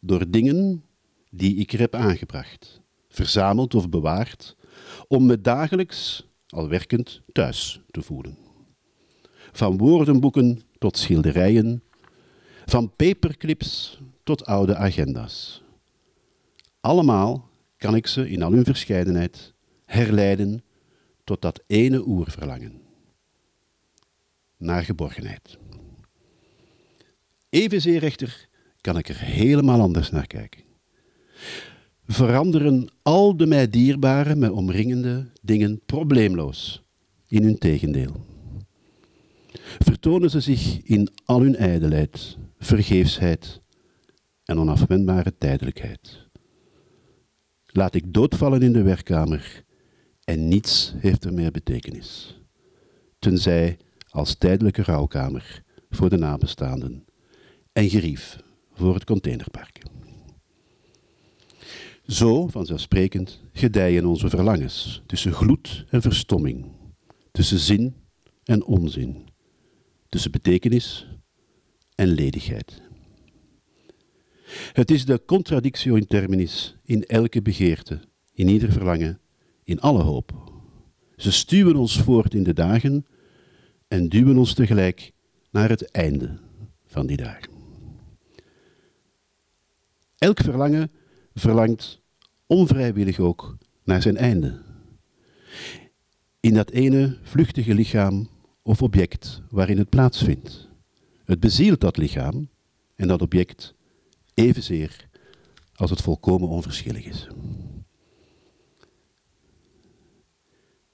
door 0.00 0.30
dingen 0.30 0.84
die 1.30 1.56
ik 1.56 1.72
er 1.72 1.78
heb 1.78 1.94
aangebracht, 1.94 2.80
verzameld 3.08 3.74
of 3.74 3.88
bewaard, 3.88 4.56
om 5.08 5.26
me 5.26 5.40
dagelijks, 5.40 6.26
al 6.54 6.68
werkend, 6.68 7.20
thuis 7.32 7.80
te 7.90 8.02
voelen. 8.02 8.36
Van 9.52 9.76
woordenboeken 9.76 10.62
tot 10.78 10.96
schilderijen, 10.96 11.82
van 12.64 12.92
paperclips 12.96 14.00
tot 14.22 14.44
oude 14.44 14.76
agenda's. 14.76 15.62
Allemaal 16.80 17.48
kan 17.76 17.94
ik 17.94 18.06
ze 18.06 18.30
in 18.30 18.42
al 18.42 18.52
hun 18.52 18.64
verscheidenheid 18.64 19.54
herleiden 19.84 20.62
tot 21.24 21.42
dat 21.42 21.62
ene 21.66 22.06
oerverlangen 22.06 22.80
naar 24.56 24.84
geborgenheid. 24.84 25.58
Evenzeer 27.48 28.02
echter 28.02 28.48
kan 28.80 28.98
ik 28.98 29.08
er 29.08 29.18
helemaal 29.18 29.80
anders 29.80 30.10
naar 30.10 30.26
kijken. 30.26 30.62
Veranderen 32.06 32.88
al 33.02 33.36
de 33.36 33.46
mij 33.46 33.68
dierbare, 33.68 34.34
mij 34.36 34.48
omringende 34.48 35.30
dingen 35.42 35.80
probleemloos 35.86 36.82
in 37.26 37.42
hun 37.42 37.58
tegendeel. 37.58 38.24
Vertonen 39.78 40.30
ze 40.30 40.40
zich 40.40 40.82
in 40.82 41.08
al 41.24 41.40
hun 41.40 41.56
ijdelheid, 41.56 42.36
vergeefsheid 42.58 43.60
en 44.44 44.58
onafwendbare 44.58 45.34
tijdelijkheid. 45.38 46.28
Laat 47.66 47.94
ik 47.94 48.12
doodvallen 48.12 48.62
in 48.62 48.72
de 48.72 48.82
werkkamer 48.82 49.64
en 50.24 50.48
niets 50.48 50.94
heeft 50.96 51.24
er 51.24 51.32
meer 51.32 51.50
betekenis. 51.50 52.40
Tenzij 53.18 53.76
als 54.08 54.34
tijdelijke 54.34 54.82
rouwkamer 54.82 55.62
voor 55.90 56.10
de 56.10 56.16
nabestaanden 56.16 57.04
en 57.72 57.88
gerief 57.88 58.38
voor 58.72 58.94
het 58.94 59.04
containerpark. 59.04 59.82
Zo, 62.06 62.48
vanzelfsprekend, 62.48 63.40
gedijen 63.52 64.06
onze 64.06 64.28
verlangens 64.28 65.02
tussen 65.06 65.32
gloed 65.32 65.84
en 65.90 66.02
verstomming, 66.02 66.64
tussen 67.32 67.58
zin 67.58 67.94
en 68.44 68.64
onzin, 68.64 69.28
tussen 70.08 70.30
betekenis 70.30 71.06
en 71.94 72.08
ledigheid. 72.08 72.82
Het 74.72 74.90
is 74.90 75.04
de 75.04 75.22
contradictio 75.26 75.94
in 75.94 76.06
terminis 76.06 76.76
in 76.84 77.04
elke 77.04 77.42
begeerte, 77.42 78.00
in 78.34 78.48
ieder 78.48 78.72
verlangen, 78.72 79.20
in 79.62 79.80
alle 79.80 80.02
hoop. 80.02 80.52
Ze 81.16 81.32
stuwen 81.32 81.76
ons 81.76 82.00
voort 82.00 82.34
in 82.34 82.42
de 82.42 82.52
dagen 82.52 83.06
en 83.88 84.08
duwen 84.08 84.38
ons 84.38 84.54
tegelijk 84.54 85.12
naar 85.50 85.68
het 85.68 85.90
einde 85.90 86.38
van 86.86 87.06
die 87.06 87.16
dagen. 87.16 87.52
Elk 90.18 90.40
verlangen 90.40 90.90
verlangt 91.34 92.00
onvrijwillig 92.46 93.18
ook 93.18 93.56
naar 93.84 94.02
zijn 94.02 94.16
einde. 94.16 94.62
In 96.40 96.54
dat 96.54 96.70
ene 96.70 97.18
vluchtige 97.22 97.74
lichaam 97.74 98.28
of 98.62 98.82
object 98.82 99.42
waarin 99.50 99.78
het 99.78 99.88
plaatsvindt. 99.88 100.68
Het 101.24 101.40
bezielt 101.40 101.80
dat 101.80 101.96
lichaam 101.96 102.48
en 102.94 103.08
dat 103.08 103.22
object 103.22 103.74
evenzeer 104.34 105.08
als 105.74 105.90
het 105.90 106.02
volkomen 106.02 106.48
onverschillig 106.48 107.04
is. 107.04 107.28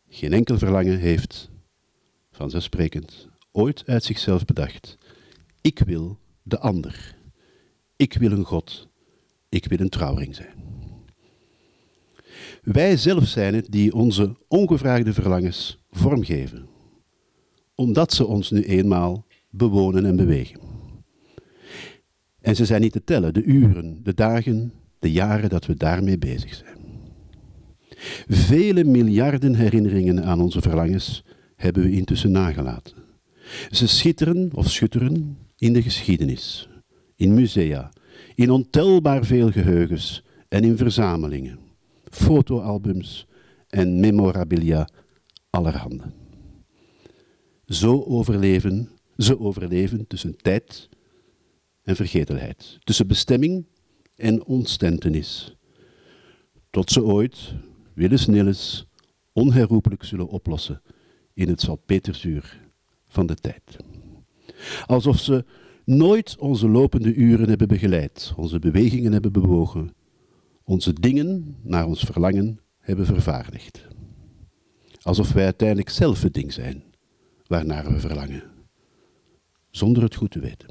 Geen 0.08 0.32
enkel 0.32 0.58
verlangen 0.58 0.98
heeft, 0.98 1.50
vanzelfsprekend, 2.32 3.28
ooit 3.52 3.82
uit 3.86 4.04
zichzelf 4.04 4.44
bedacht. 4.44 4.98
Ik 5.60 5.78
wil 5.78 6.18
de 6.42 6.58
ander. 6.58 7.16
Ik 7.96 8.14
wil 8.14 8.30
een 8.30 8.44
God. 8.44 8.89
Ik 9.50 9.64
wil 9.64 9.80
een 9.80 9.88
trouwring 9.88 10.34
zijn. 10.34 10.54
Wij 12.62 12.96
zelf 12.96 13.26
zijn 13.26 13.54
het 13.54 13.66
die 13.70 13.94
onze 13.94 14.36
ongevraagde 14.48 15.12
verlangens 15.12 15.84
vormgeven, 15.90 16.66
omdat 17.74 18.12
ze 18.12 18.26
ons 18.26 18.50
nu 18.50 18.62
eenmaal 18.62 19.26
bewonen 19.50 20.04
en 20.04 20.16
bewegen. 20.16 20.60
En 22.40 22.56
ze 22.56 22.64
zijn 22.64 22.80
niet 22.80 22.92
te 22.92 23.04
tellen, 23.04 23.34
de 23.34 23.42
uren, 23.42 24.00
de 24.02 24.14
dagen, 24.14 24.72
de 24.98 25.12
jaren 25.12 25.48
dat 25.48 25.66
we 25.66 25.74
daarmee 25.74 26.18
bezig 26.18 26.54
zijn. 26.54 26.78
Vele 28.28 28.84
miljarden 28.84 29.54
herinneringen 29.54 30.24
aan 30.24 30.40
onze 30.40 30.60
verlangens 30.60 31.24
hebben 31.56 31.82
we 31.82 31.90
intussen 31.90 32.30
nagelaten. 32.30 32.96
Ze 33.70 33.88
schitteren 33.88 34.50
of 34.54 34.70
schutteren 34.70 35.38
in 35.56 35.72
de 35.72 35.82
geschiedenis, 35.82 36.68
in 37.16 37.34
musea, 37.34 37.90
in 38.40 38.50
ontelbaar 38.50 39.24
veel 39.24 39.50
geheugens 39.50 40.22
en 40.48 40.64
in 40.64 40.76
verzamelingen, 40.76 41.58
fotoalbums 42.04 43.26
en 43.68 44.00
memorabilia 44.00 44.88
allerhande. 45.50 46.04
Zo 47.66 48.02
overleven, 48.02 48.88
ze 49.16 49.40
overleven 49.40 50.06
tussen 50.06 50.36
tijd 50.36 50.88
en 51.82 51.96
vergetelheid, 51.96 52.78
tussen 52.84 53.06
bestemming 53.06 53.66
en 54.16 54.44
ontstentenis, 54.44 55.56
tot 56.70 56.90
ze 56.90 57.04
ooit, 57.04 57.54
willens 57.94 58.26
nillens, 58.26 58.86
onherroepelijk 59.32 60.04
zullen 60.04 60.28
oplossen 60.28 60.82
in 61.34 61.48
het 61.48 61.60
salpeterzuur 61.60 62.60
van 63.08 63.26
de 63.26 63.34
tijd. 63.34 63.76
Alsof 64.86 65.18
ze 65.18 65.44
nooit 65.96 66.36
onze 66.38 66.68
lopende 66.68 67.14
uren 67.14 67.48
hebben 67.48 67.68
begeleid, 67.68 68.32
onze 68.36 68.58
bewegingen 68.58 69.12
hebben 69.12 69.32
bewogen, 69.32 69.94
onze 70.64 70.92
dingen 70.92 71.56
naar 71.62 71.86
ons 71.86 72.02
verlangen 72.02 72.60
hebben 72.78 73.06
vervaardigd. 73.06 73.86
Alsof 75.02 75.32
wij 75.32 75.44
uiteindelijk 75.44 75.88
zelf 75.88 76.22
het 76.22 76.34
ding 76.34 76.52
zijn 76.52 76.82
waarnaar 77.46 77.92
we 77.92 78.00
verlangen, 78.00 78.42
zonder 79.70 80.02
het 80.02 80.14
goed 80.14 80.30
te 80.30 80.40
weten. 80.40 80.68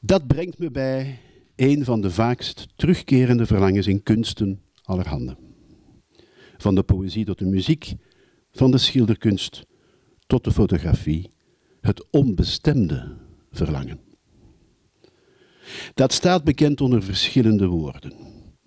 Dat 0.00 0.26
brengt 0.26 0.58
me 0.58 0.70
bij 0.70 1.18
een 1.56 1.84
van 1.84 2.00
de 2.00 2.10
vaakst 2.10 2.68
terugkerende 2.76 3.46
verlangens 3.46 3.86
in 3.86 4.02
kunsten 4.02 4.62
allerhande. 4.82 5.36
Van 6.56 6.74
de 6.74 6.82
poëzie 6.82 7.24
tot 7.24 7.38
de 7.38 7.46
muziek, 7.46 7.94
van 8.50 8.70
de 8.70 8.78
schilderkunst 8.78 9.66
tot 10.26 10.44
de 10.44 10.52
fotografie, 10.52 11.30
het 11.82 12.10
onbestemde 12.10 13.16
verlangen. 13.50 14.00
Dat 15.94 16.12
staat 16.12 16.44
bekend 16.44 16.80
onder 16.80 17.02
verschillende 17.02 17.66
woorden: 17.66 18.12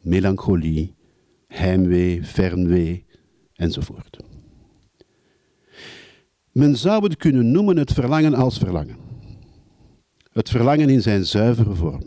melancholie, 0.02 0.96
heimwee, 1.48 2.24
fernwee 2.24 3.06
enzovoort. 3.54 4.18
Men 6.52 6.78
zou 6.78 7.04
het 7.04 7.18
kunnen 7.18 7.52
noemen 7.52 7.78
het 7.78 7.94
verlangen 7.94 8.34
als 8.34 8.58
verlangen. 8.58 8.98
Het 10.32 10.50
verlangen 10.50 10.90
in 10.90 11.02
zijn 11.02 11.26
zuivere 11.26 11.74
vorm. 11.76 12.04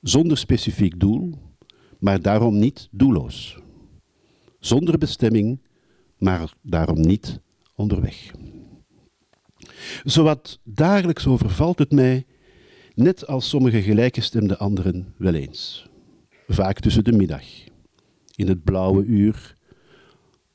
Zonder 0.00 0.38
specifiek 0.38 1.00
doel, 1.00 1.34
maar 1.98 2.22
daarom 2.22 2.58
niet 2.58 2.88
doelloos. 2.90 3.58
Zonder 4.58 4.98
bestemming, 4.98 5.60
maar 6.18 6.52
daarom 6.62 7.00
niet 7.00 7.40
onderweg. 7.74 8.30
Zowat 10.04 10.58
dagelijks 10.62 11.26
overvalt 11.26 11.78
het 11.78 11.92
mij, 11.92 12.26
net 12.94 13.26
als 13.26 13.48
sommige 13.48 13.82
gelijkgestemde 13.82 14.56
anderen 14.56 15.14
wel 15.16 15.34
eens. 15.34 15.88
Vaak 16.48 16.80
tussen 16.80 17.04
de 17.04 17.12
middag, 17.12 17.44
in 18.34 18.48
het 18.48 18.64
blauwe 18.64 19.04
uur 19.04 19.56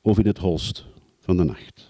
of 0.00 0.18
in 0.18 0.26
het 0.26 0.38
holst 0.38 0.86
van 1.20 1.36
de 1.36 1.44
nacht. 1.44 1.86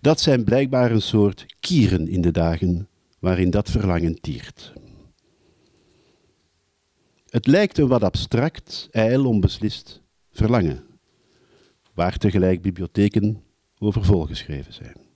Dat 0.00 0.20
zijn 0.20 0.44
blijkbaar 0.44 0.90
een 0.90 1.02
soort 1.02 1.46
kieren 1.60 2.08
in 2.08 2.20
de 2.20 2.30
dagen 2.30 2.88
waarin 3.18 3.50
dat 3.50 3.70
verlangen 3.70 4.20
tiert. 4.20 4.72
Het 7.28 7.46
lijkt 7.46 7.78
een 7.78 7.88
wat 7.88 8.02
abstract, 8.02 8.88
ijl 8.90 9.26
onbeslist 9.26 10.02
verlangen, 10.30 10.84
waar 11.94 12.16
tegelijk 12.16 12.62
bibliotheken 12.62 13.42
over 13.78 14.04
volgeschreven 14.04 14.72
zijn. 14.72 15.07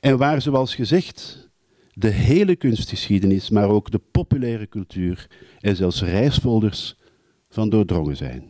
En 0.00 0.18
waar, 0.18 0.42
zoals 0.42 0.74
gezegd, 0.74 1.48
de 1.92 2.08
hele 2.08 2.56
kunstgeschiedenis, 2.56 3.50
maar 3.50 3.68
ook 3.68 3.90
de 3.90 4.00
populaire 4.10 4.68
cultuur 4.68 5.30
en 5.60 5.76
zelfs 5.76 6.02
reisfolders 6.02 6.96
van 7.48 7.68
doordrongen 7.68 8.16
zijn. 8.16 8.44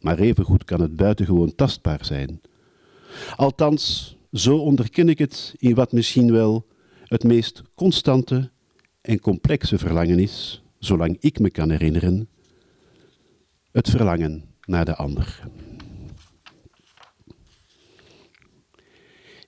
Maar 0.00 0.18
evengoed 0.18 0.64
kan 0.64 0.80
het 0.80 0.96
buitengewoon 0.96 1.54
tastbaar 1.54 2.04
zijn. 2.04 2.40
Althans, 3.36 4.16
zo 4.32 4.56
onderken 4.56 5.08
ik 5.08 5.18
het 5.18 5.54
in 5.56 5.74
wat 5.74 5.92
misschien 5.92 6.32
wel 6.32 6.66
het 7.04 7.24
meest 7.24 7.62
constante 7.74 8.50
en 9.00 9.20
complexe 9.20 9.78
verlangen 9.78 10.18
is, 10.18 10.62
zolang 10.78 11.16
ik 11.20 11.38
me 11.38 11.50
kan 11.50 11.70
herinneren, 11.70 12.28
het 13.72 13.90
verlangen 13.90 14.44
naar 14.60 14.84
de 14.84 14.96
ander. 14.96 15.48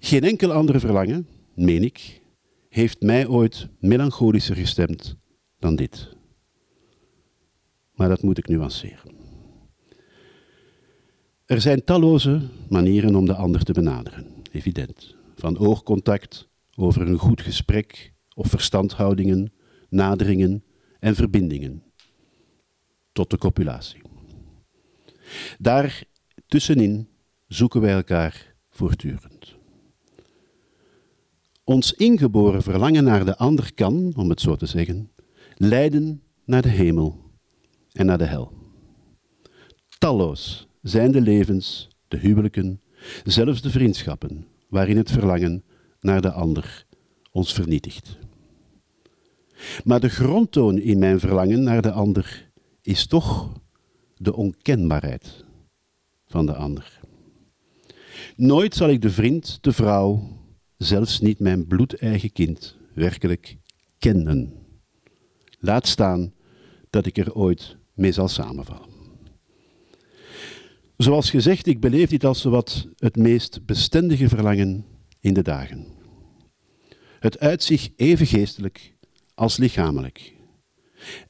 Geen 0.03 0.24
enkel 0.24 0.53
andere 0.53 0.80
verlangen, 0.80 1.26
meen 1.55 1.84
ik, 1.84 2.22
heeft 2.68 3.01
mij 3.01 3.26
ooit 3.26 3.68
melancholischer 3.80 4.57
gestemd 4.57 5.16
dan 5.59 5.76
dit. 5.76 6.09
Maar 7.94 8.09
dat 8.09 8.22
moet 8.22 8.38
ik 8.38 8.48
nuanceren. 8.48 9.14
Er 11.46 11.61
zijn 11.61 11.84
talloze 11.84 12.40
manieren 12.68 13.14
om 13.14 13.26
de 13.26 13.34
ander 13.34 13.64
te 13.64 13.72
benaderen, 13.72 14.26
evident. 14.53 15.14
Van 15.34 15.59
oogcontact 15.59 16.48
over 16.76 17.03
een 17.03 17.18
goed 17.18 17.40
gesprek 17.40 18.12
of 18.34 18.48
verstandhoudingen, 18.48 19.53
naderingen 19.88 20.64
en 20.98 21.14
verbindingen 21.14 21.82
tot 23.12 23.30
de 23.30 23.38
copulatie. 23.38 24.03
Daar 25.59 26.03
tussenin 26.46 27.09
zoeken 27.46 27.80
wij 27.80 27.92
elkaar 27.92 28.55
voortdurend. 28.70 29.59
Ons 31.71 31.93
ingeboren 31.93 32.62
verlangen 32.62 33.05
naar 33.05 33.25
de 33.25 33.37
ander 33.37 33.75
kan, 33.75 34.12
om 34.16 34.29
het 34.29 34.41
zo 34.41 34.57
te 34.57 34.66
zeggen, 34.66 35.11
leiden 35.55 36.23
naar 36.45 36.62
de 36.62 36.68
hemel 36.68 37.18
en 37.93 38.07
naar 38.07 38.18
de 38.18 38.25
hel. 38.25 38.53
Talloos 39.99 40.68
zijn 40.83 41.12
de 41.12 41.21
levens, 41.21 41.89
de 42.09 42.16
huwelijken, 42.16 42.81
zelfs 43.25 43.62
de 43.62 43.71
vriendschappen, 43.71 44.47
waarin 44.68 44.97
het 44.97 45.11
verlangen 45.11 45.64
naar 46.01 46.21
de 46.21 46.31
ander 46.31 46.87
ons 47.33 47.53
vernietigt. 47.53 48.18
Maar 49.85 50.01
de 50.01 50.09
grondtoon 50.09 50.79
in 50.79 50.99
mijn 50.99 51.21
verlangen 51.21 51.62
naar 51.62 51.83
de 51.83 51.93
ander 51.93 52.51
is 52.83 53.07
toch 53.07 53.53
de 54.16 54.35
onkenbaarheid 54.35 55.45
van 56.27 56.47
de 56.47 56.55
ander. 56.55 57.01
Nooit 58.37 58.75
zal 58.75 58.89
ik 58.89 59.03
de 59.03 59.11
vriend, 59.11 59.59
de 59.61 59.73
vrouw, 59.73 60.39
zelfs 60.83 61.20
niet 61.20 61.39
mijn 61.39 61.66
bloedeigen 61.66 62.33
kind, 62.33 62.76
werkelijk 62.95 63.57
kennen. 63.99 64.53
Laat 65.59 65.87
staan 65.87 66.33
dat 66.91 67.07
ik 67.07 67.18
er 67.18 67.35
ooit 67.35 67.76
mee 67.95 68.12
zal 68.12 68.28
samenvallen. 68.28 68.89
Zoals 70.97 71.31
gezegd, 71.31 71.66
ik 71.66 71.81
beleef 71.81 72.09
dit 72.09 72.24
als 72.24 72.43
wat 72.43 72.89
het 72.97 73.16
meest 73.16 73.64
bestendige 73.66 74.28
verlangen 74.28 74.85
in 75.20 75.35
de 75.35 75.43
dagen. 75.43 75.87
Het 77.18 77.39
uit 77.39 77.62
zich 77.62 77.91
even 77.97 78.26
geestelijk 78.26 78.95
als 79.35 79.57
lichamelijk. 79.57 80.35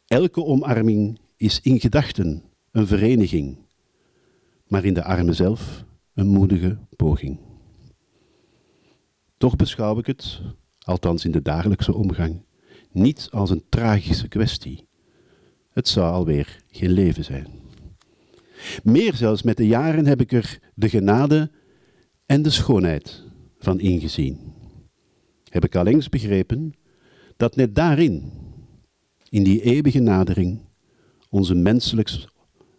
Elke 0.07 0.45
omarming 0.45 1.19
is 1.37 1.61
in 1.61 1.81
gedachten 1.81 2.43
een 2.71 2.87
vereniging, 2.87 3.59
maar 4.67 4.85
in 4.85 4.95
de 4.95 5.05
armen 5.05 5.35
zelf 5.35 5.85
een 6.15 6.29
moedige 6.29 6.79
poging. 6.97 7.50
Toch 9.41 9.57
beschouw 9.57 9.99
ik 9.99 10.07
het, 10.07 10.41
althans 10.79 11.25
in 11.25 11.31
de 11.31 11.43
dagelijkse 11.43 11.95
omgang, 11.95 12.45
niet 12.93 13.29
als 13.31 13.51
een 13.51 13.65
tragische 13.69 14.29
kwestie. 14.29 14.89
Het 15.71 15.89
zou 15.89 16.13
alweer 16.13 16.63
geen 16.71 16.91
leven 16.91 17.25
zijn. 17.25 17.47
Meer 18.83 19.15
zelfs 19.15 19.43
met 19.43 19.57
de 19.57 19.67
jaren 19.67 20.07
heb 20.07 20.21
ik 20.21 20.33
er 20.33 20.59
de 20.75 20.89
genade 20.89 21.51
en 22.27 22.43
de 22.43 22.51
schoonheid 22.51 23.25
van 23.59 23.81
ingezien. 23.81 24.53
Heb 25.49 25.65
ik 25.65 25.75
allengs 25.77 26.09
begrepen 26.09 26.75
dat 27.37 27.57
net 27.57 27.75
daarin, 27.75 28.33
in 29.29 29.45
die 29.45 29.63
eeuwige 29.63 30.01
nadering, 30.01 30.61
onze 31.29 31.55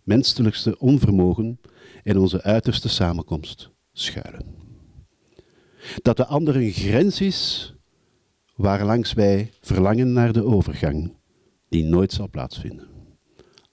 menselijkste, 0.03 0.79
onvermogen 0.79 1.59
en 2.03 2.17
onze 2.17 2.41
uiterste 2.41 2.89
samenkomst 2.89 3.69
schuilen. 3.91 4.60
Dat 6.01 6.17
de 6.17 6.25
ander 6.25 6.55
een 6.55 6.71
grens 6.71 7.21
is 7.21 7.73
waarlangs 8.55 9.13
wij 9.13 9.51
verlangen 9.61 10.13
naar 10.13 10.33
de 10.33 10.43
overgang, 10.43 11.13
die 11.69 11.83
nooit 11.83 12.11
zal 12.11 12.29
plaatsvinden. 12.29 12.87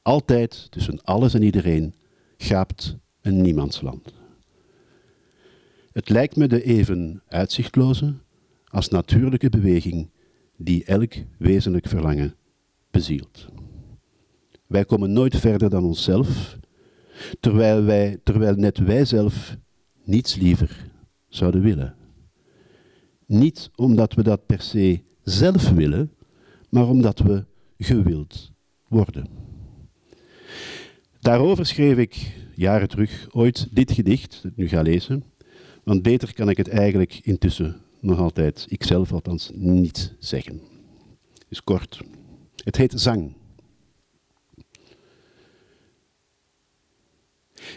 Altijd 0.03 0.71
tussen 0.71 1.03
alles 1.03 1.35
en 1.35 1.43
iedereen 1.43 1.95
gaapt 2.37 2.97
een 3.21 3.43
niemandsland. 3.43 4.13
Het 5.93 6.09
lijkt 6.09 6.37
me 6.37 6.47
de 6.47 6.63
even 6.63 7.23
uitzichtloze 7.27 8.15
als 8.65 8.89
natuurlijke 8.89 9.49
beweging 9.49 10.11
die 10.57 10.85
elk 10.85 11.15
wezenlijk 11.39 11.87
verlangen 11.89 12.35
bezielt. 12.91 13.49
Wij 14.67 14.85
komen 14.85 15.13
nooit 15.13 15.37
verder 15.37 15.71
dan 15.71 15.85
onszelf, 15.85 16.59
terwijl, 17.41 17.85
wij, 17.85 18.21
terwijl 18.23 18.55
net 18.55 18.79
wij 18.79 19.05
zelf 19.05 19.57
niets 20.05 20.35
liever 20.35 20.91
zouden 21.29 21.63
willen. 21.63 21.98
Niet 23.29 23.71
omdat 23.75 24.15
we 24.15 24.23
dat 24.23 24.47
per 24.47 24.61
se 24.61 25.01
zelf 25.23 25.71
willen, 25.71 26.13
maar 26.69 26.89
omdat 26.89 27.19
we 27.19 27.45
gewild 27.79 28.53
worden. 28.89 29.27
Daarover 31.21 31.67
schreef 31.67 31.97
ik 31.97 32.35
jaren 32.55 32.89
terug 32.89 33.29
ooit 33.31 33.69
dit 33.71 33.93
gedicht, 33.93 34.43
dat 34.43 34.51
ik 34.51 34.57
nu 34.57 34.69
ga 34.69 34.83
lezen, 34.83 35.25
want 35.85 36.03
beter 36.03 36.35
kan 36.35 36.49
ik 36.49 36.57
het 36.57 36.69
eigenlijk 36.69 37.21
intussen 37.23 37.81
nog 38.01 38.19
altijd, 38.19 38.67
ikzelf 38.69 39.13
althans, 39.13 39.51
niet 39.55 40.15
zeggen. 40.19 40.61
Is 41.49 41.65
kort. 41.65 42.01
Het 42.65 42.77
heet 42.77 43.01
Zang. 43.01 43.33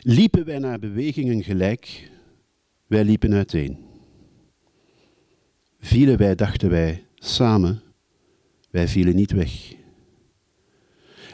Liepen 0.02 0.46
wij 0.46 0.60
naar 0.60 0.80
bewegingen 0.80 1.44
gelijk, 1.44 2.12
wij 2.88 3.04
liepen 3.04 3.34
uiteen. 3.34 3.91
Vielen 5.84 6.18
wij, 6.18 6.36
dachten 6.36 6.70
wij, 6.70 7.06
samen, 7.16 7.82
wij 8.70 8.88
vielen 8.88 9.16
niet 9.16 9.32
weg. 9.32 9.74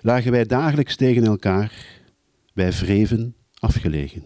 Lagen 0.01 0.31
wij 0.31 0.45
dagelijks 0.45 0.95
tegen 0.95 1.23
elkaar, 1.23 2.01
wij 2.53 2.71
vreven 2.73 3.35
afgelegen. 3.59 4.23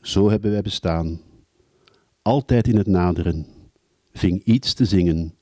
Zo 0.00 0.30
hebben 0.30 0.50
wij 0.50 0.62
bestaan, 0.62 1.20
altijd 2.22 2.68
in 2.68 2.76
het 2.76 2.86
naderen, 2.86 3.46
ving 4.12 4.44
iets 4.44 4.74
te 4.74 4.84
zingen 4.84 5.34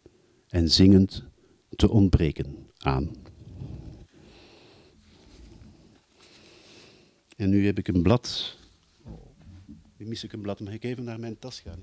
en 0.48 0.68
zingend 0.70 1.24
te 1.76 1.90
ontbreken 1.90 2.66
aan. 2.78 3.10
En 7.36 7.50
nu 7.50 7.66
heb 7.66 7.78
ik 7.78 7.88
een 7.88 8.02
blad. 8.02 8.56
Nu 9.96 10.06
mis 10.06 10.24
ik 10.24 10.32
een 10.32 10.40
blad, 10.40 10.60
mag 10.60 10.72
ik 10.72 10.84
even 10.84 11.04
naar 11.04 11.20
mijn 11.20 11.38
tas 11.38 11.60
gaan? 11.60 11.82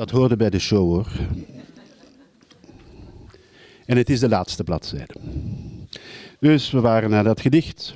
Dat 0.00 0.10
hoorde 0.10 0.36
bij 0.36 0.50
de 0.50 0.58
show 0.58 0.88
hoor. 0.88 1.08
En 3.86 3.96
het 3.96 4.10
is 4.10 4.20
de 4.20 4.28
laatste 4.28 4.64
bladzijde. 4.64 5.14
Dus 6.38 6.70
we 6.70 6.80
waren 6.80 7.10
naar 7.10 7.24
dat 7.24 7.40
gedicht. 7.40 7.94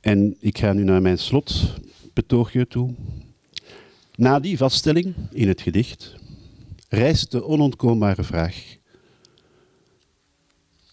En 0.00 0.36
ik 0.40 0.58
ga 0.58 0.72
nu 0.72 0.84
naar 0.84 1.02
mijn 1.02 1.18
slotbetoogje 1.18 2.66
toe. 2.66 2.94
Na 4.14 4.40
die 4.40 4.56
vaststelling 4.56 5.14
in 5.30 5.48
het 5.48 5.60
gedicht 5.60 6.14
rijst 6.88 7.30
de 7.30 7.44
onontkoombare 7.44 8.24
vraag: 8.24 8.76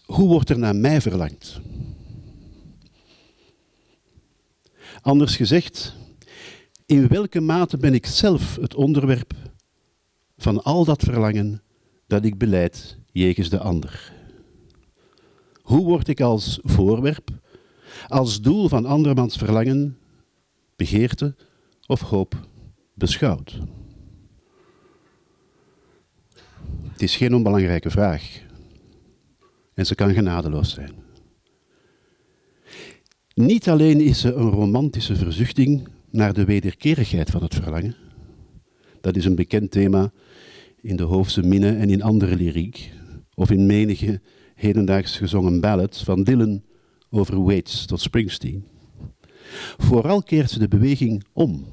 hoe 0.04 0.28
wordt 0.28 0.50
er 0.50 0.58
naar 0.58 0.76
mij 0.76 1.00
verlangd? 1.00 1.60
Anders 5.02 5.36
gezegd, 5.36 5.94
in 6.86 7.08
welke 7.08 7.40
mate 7.40 7.76
ben 7.76 7.94
ik 7.94 8.06
zelf 8.06 8.56
het 8.56 8.74
onderwerp 8.74 9.32
van 10.36 10.62
al 10.62 10.84
dat 10.84 11.02
verlangen 11.02 11.62
dat 12.06 12.24
ik 12.24 12.38
beleid 12.38 12.98
jegens 13.12 13.48
de 13.48 13.58
ander? 13.58 14.12
Hoe 15.62 15.84
word 15.84 16.08
ik 16.08 16.20
als 16.20 16.58
voorwerp, 16.62 17.30
als 18.08 18.40
doel 18.40 18.68
van 18.68 18.86
andermans 18.86 19.36
verlangen, 19.36 19.98
begeerte 20.76 21.34
of 21.86 22.00
hoop 22.00 22.48
beschouwd? 22.94 23.58
Het 26.82 27.02
is 27.02 27.16
geen 27.16 27.34
onbelangrijke 27.34 27.90
vraag 27.90 28.42
en 29.74 29.86
ze 29.86 29.94
kan 29.94 30.14
genadeloos 30.14 30.70
zijn. 30.70 30.92
Niet 33.34 33.68
alleen 33.68 34.00
is 34.00 34.20
ze 34.20 34.32
een 34.32 34.50
romantische 34.50 35.16
verzuchting 35.16 35.88
naar 36.14 36.32
de 36.32 36.44
wederkerigheid 36.44 37.30
van 37.30 37.42
het 37.42 37.54
verlangen. 37.54 37.96
Dat 39.00 39.16
is 39.16 39.24
een 39.24 39.34
bekend 39.34 39.70
thema 39.70 40.12
in 40.80 40.96
de 40.96 41.02
Hoofdse 41.02 41.42
Minne 41.42 41.76
en 41.76 41.90
in 41.90 42.02
andere 42.02 42.36
lyriek, 42.36 42.92
of 43.34 43.50
in 43.50 43.66
menige 43.66 44.20
hedendaags 44.54 45.16
gezongen 45.16 45.60
ballad 45.60 45.96
van 45.96 46.22
Dylan 46.24 46.62
over 47.10 47.42
Waits 47.42 47.86
tot 47.86 48.00
Springsteen. 48.00 48.64
Vooral 49.76 50.22
keert 50.22 50.50
ze 50.50 50.58
de 50.58 50.68
beweging 50.68 51.24
om. 51.32 51.66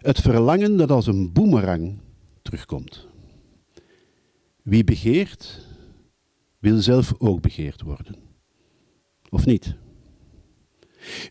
Het 0.00 0.20
verlangen 0.20 0.76
dat 0.76 0.90
als 0.90 1.06
een 1.06 1.32
boemerang 1.32 1.98
terugkomt. 2.42 3.06
Wie 4.62 4.84
begeert, 4.84 5.66
wil 6.58 6.80
zelf 6.80 7.14
ook 7.18 7.40
begeerd 7.40 7.82
worden. 7.82 8.14
Of 9.28 9.46
niet? 9.46 9.74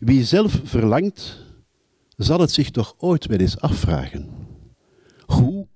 Wie 0.00 0.24
zelf 0.24 0.60
verlangt, 0.64 1.48
zal 2.24 2.40
het 2.40 2.50
zich 2.50 2.70
toch 2.70 2.94
ooit 2.98 3.26
wel 3.26 3.38
eens 3.38 3.60
afvragen. 3.60 4.28
Hoe 5.26 5.66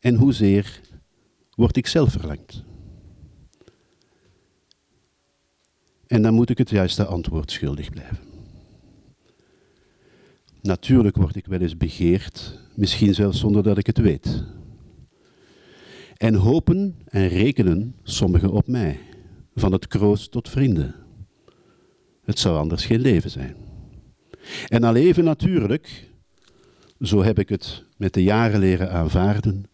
en 0.00 0.14
hoezeer 0.14 0.80
word 1.54 1.76
ik 1.76 1.86
zelf 1.86 2.12
verlangd? 2.12 2.64
En 6.06 6.22
dan 6.22 6.34
moet 6.34 6.50
ik 6.50 6.58
het 6.58 6.70
juiste 6.70 7.04
antwoord 7.04 7.50
schuldig 7.50 7.90
blijven. 7.90 8.18
Natuurlijk 10.62 11.16
word 11.16 11.36
ik 11.36 11.46
wel 11.46 11.60
eens 11.60 11.76
begeerd, 11.76 12.60
misschien 12.74 13.14
zelfs 13.14 13.38
zonder 13.38 13.62
dat 13.62 13.78
ik 13.78 13.86
het 13.86 13.98
weet. 13.98 14.44
En 16.16 16.34
hopen 16.34 16.96
en 17.04 17.28
rekenen 17.28 17.94
sommigen 18.02 18.50
op 18.50 18.66
mij, 18.66 19.00
van 19.54 19.72
het 19.72 19.86
kroost 19.86 20.30
tot 20.30 20.48
vrienden. 20.48 20.94
Het 22.22 22.38
zou 22.38 22.58
anders 22.58 22.84
geen 22.84 23.00
leven 23.00 23.30
zijn. 23.30 23.67
En 24.66 24.84
al 24.84 24.94
even 24.94 25.24
natuurlijk, 25.24 26.10
zo 27.00 27.22
heb 27.22 27.38
ik 27.38 27.48
het 27.48 27.84
met 27.96 28.14
de 28.14 28.22
jaren 28.22 28.60
leren 28.60 28.90
aanvaarden, 28.90 29.64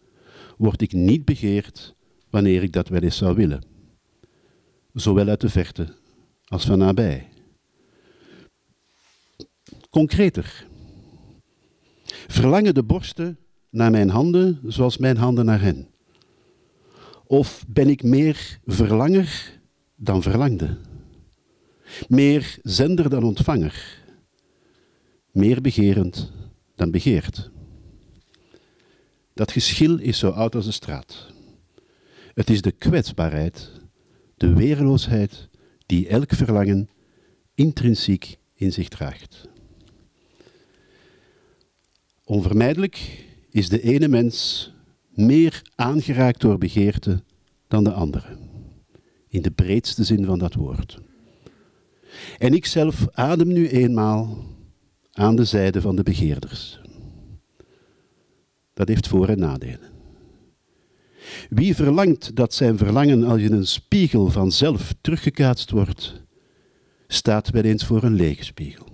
word 0.57 0.83
ik 0.83 0.93
niet 0.93 1.25
begeerd 1.25 1.95
wanneer 2.31 2.63
ik 2.63 2.73
dat 2.73 2.89
wel 2.89 3.01
eens 3.01 3.17
zou 3.17 3.35
willen. 3.35 3.65
Zowel 4.93 5.29
uit 5.29 5.41
de 5.41 5.49
verte 5.49 5.95
als 6.45 6.65
van 6.65 6.79
nabij. 6.79 7.29
Concreter. 9.91 10.67
Verlangen 12.27 12.75
de 12.75 12.83
borsten 12.83 13.39
naar 13.71 13.91
mijn 13.91 14.09
handen 14.09 14.61
zoals 14.67 14.97
mijn 14.97 15.17
handen 15.17 15.45
naar 15.45 15.61
hen? 15.61 15.89
Of 17.27 17.65
ben 17.69 17.89
ik 17.89 18.03
meer 18.03 18.59
verlanger 18.67 19.61
dan 19.97 20.23
verlangde? 20.23 20.77
Meer 22.09 22.59
zender 22.63 23.11
dan 23.11 23.23
ontvanger? 23.23 24.04
Meer 25.35 25.61
begerend 25.61 26.33
dan 26.75 26.91
begeerd. 26.91 27.51
Dat 29.33 29.53
geschil 29.53 29.99
is 29.99 30.19
zo 30.19 30.31
oud 30.31 30.55
als 30.55 30.65
de 30.65 30.73
straat. 30.73 31.27
Het 32.35 32.51
is 32.51 32.63
de 32.63 32.73
kwetsbaarheid, 32.73 33.71
de 34.37 34.55
weerloosheid 34.55 35.49
die 35.87 36.09
elk 36.09 36.33
verlangen 36.33 36.89
intrinsiek 37.55 38.39
in 38.55 38.73
zich 38.73 38.89
draagt. 38.89 39.49
Onvermijdelijk 42.25 43.25
is 43.51 43.69
de 43.69 43.83
ene 43.83 44.09
mens 44.09 44.71
meer 45.09 45.63
aangeraakt 45.75 46.41
door 46.41 46.59
begeerte 46.59 47.23
dan 47.69 47.85
de 47.85 47.93
andere, 47.93 48.37
in 49.29 49.43
de 49.43 49.51
breedste 49.51 50.05
zin 50.05 50.25
van 50.25 50.39
dat 50.39 50.55
woord. 50.55 50.99
En 52.39 52.55
ik 52.55 52.67
zelf 52.67 53.07
adem 53.13 53.49
nu 53.49 53.69
eenmaal 53.69 54.53
aan 55.15 55.37
de 55.37 55.45
zijde 55.45 55.81
van 55.81 55.97
de 55.97 56.03
begeerders. 56.03 56.81
Dat 58.75 58.89
heeft 58.89 59.09
voor- 59.09 59.29
en 59.29 59.39
nadelen. 59.39 59.93
Wie 61.49 61.75
verlangt 61.75 62.37
dat 62.37 62.55
zijn 62.55 62.79
verlangen 62.79 63.25
als 63.25 63.41
in 63.41 63.53
een 63.53 63.67
spiegel 63.67 64.31
vanzelf 64.31 64.95
teruggekaatst 65.01 65.71
wordt, 65.71 66.23
staat 67.07 67.51
wel 67.51 67.63
eens 67.63 67.85
voor 67.85 68.03
een 68.03 68.15
lege 68.15 68.45
spiegel. 68.45 68.87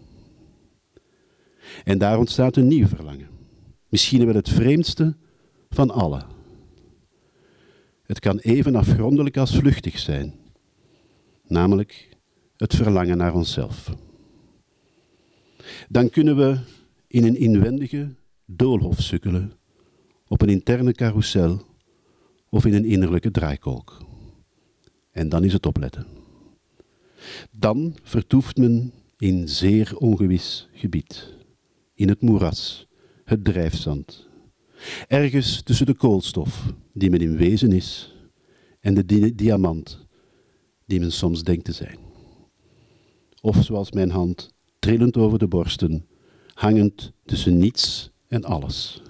En 1.85 1.99
daar 1.99 2.19
ontstaat 2.19 2.57
een 2.57 2.69
nieuw 2.69 2.87
verlangen. 2.87 3.29
Misschien 3.89 4.27
wel 4.27 4.35
het 4.35 4.49
vreemdste 4.49 5.17
van 5.71 5.91
alle. 5.91 6.23
Het 8.03 8.19
kan 8.19 8.39
even 8.39 8.77
afgrondelijk 8.77 9.37
als 9.37 9.57
vluchtig 9.57 9.99
zijn, 9.99 10.35
namelijk 11.47 12.09
het 12.57 12.75
verlangen 12.75 13.17
naar 13.17 13.35
onszelf. 13.35 13.95
Dan 15.89 16.11
kunnen 16.11 16.37
we 16.37 16.59
in 17.07 17.25
een 17.25 17.37
inwendige 17.37 18.15
doolhof 18.47 19.01
sukkelen, 19.01 19.53
op 20.29 20.43
een 20.43 20.49
interne 20.49 20.93
carousel 20.93 21.63
of 22.49 22.67
in 22.67 22.75
een 22.75 22.85
innerlijke 22.85 23.31
draaikolk. 23.31 23.99
En 25.11 25.29
dan 25.29 25.45
is 25.45 25.53
het 25.53 25.67
opletten. 25.67 26.07
Dan 27.51 27.97
vertoeft 28.03 28.57
men 28.57 28.93
in 29.19 29.49
zeer 29.49 29.97
ongewis 29.97 30.69
gebied, 30.73 31.35
in 31.95 32.09
het 32.09 32.21
moeras, 32.21 32.87
het 33.25 33.45
drijfzand, 33.45 34.29
ergens 35.09 35.63
tussen 35.63 35.87
de 35.87 35.95
koolstof 35.95 36.73
die 36.93 37.11
men 37.11 37.21
in 37.21 37.37
wezen 37.37 37.73
is 37.73 38.15
en 38.81 38.95
de 38.95 39.05
di 39.05 39.35
diamant 39.35 40.07
die 40.87 41.01
men 41.01 41.13
soms 41.13 41.43
denkt 41.43 41.65
te 41.65 41.73
zijn. 41.73 41.99
Of 43.41 43.65
zoals 43.65 43.93
mijn 43.93 44.11
hand, 44.11 44.55
trillend 44.81 45.17
over 45.17 45.39
de 45.39 45.49
borsten, 45.49 46.07
hangend 46.55 47.13
tussen 47.25 47.59
niets 47.59 48.11
en 48.29 48.45
alles. 48.45 49.03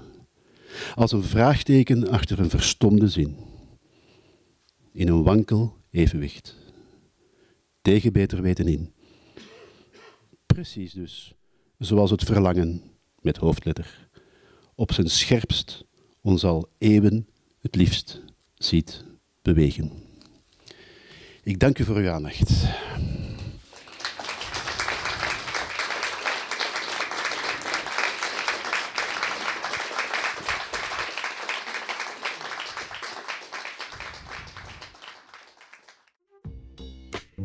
Als 0.94 1.12
een 1.12 1.22
vraagteken 1.22 2.08
achter 2.08 2.38
een 2.38 2.50
verstomde 2.50 3.08
zin. 3.08 3.36
In 4.92 5.08
een 5.08 5.22
wankel 5.22 5.76
evenwicht. 5.90 6.56
Tegen 7.82 8.12
beter 8.12 8.42
weten 8.42 8.68
in. 8.68 8.92
Precies 10.46 10.92
dus, 10.92 11.34
zoals 11.78 12.10
het 12.10 12.24
verlangen, 12.24 12.82
met 13.20 13.36
hoofdletter, 13.36 14.08
op 14.74 14.92
zijn 14.92 15.10
scherpst 15.10 15.84
ons 16.20 16.44
al 16.44 16.68
eeuwen 16.78 17.28
het 17.60 17.74
liefst 17.74 18.22
ziet 18.54 19.04
bewegen. 19.42 19.92
Ik 21.42 21.58
dank 21.58 21.78
u 21.78 21.84
voor 21.84 21.96
uw 21.96 22.10
aandacht. 22.10 22.64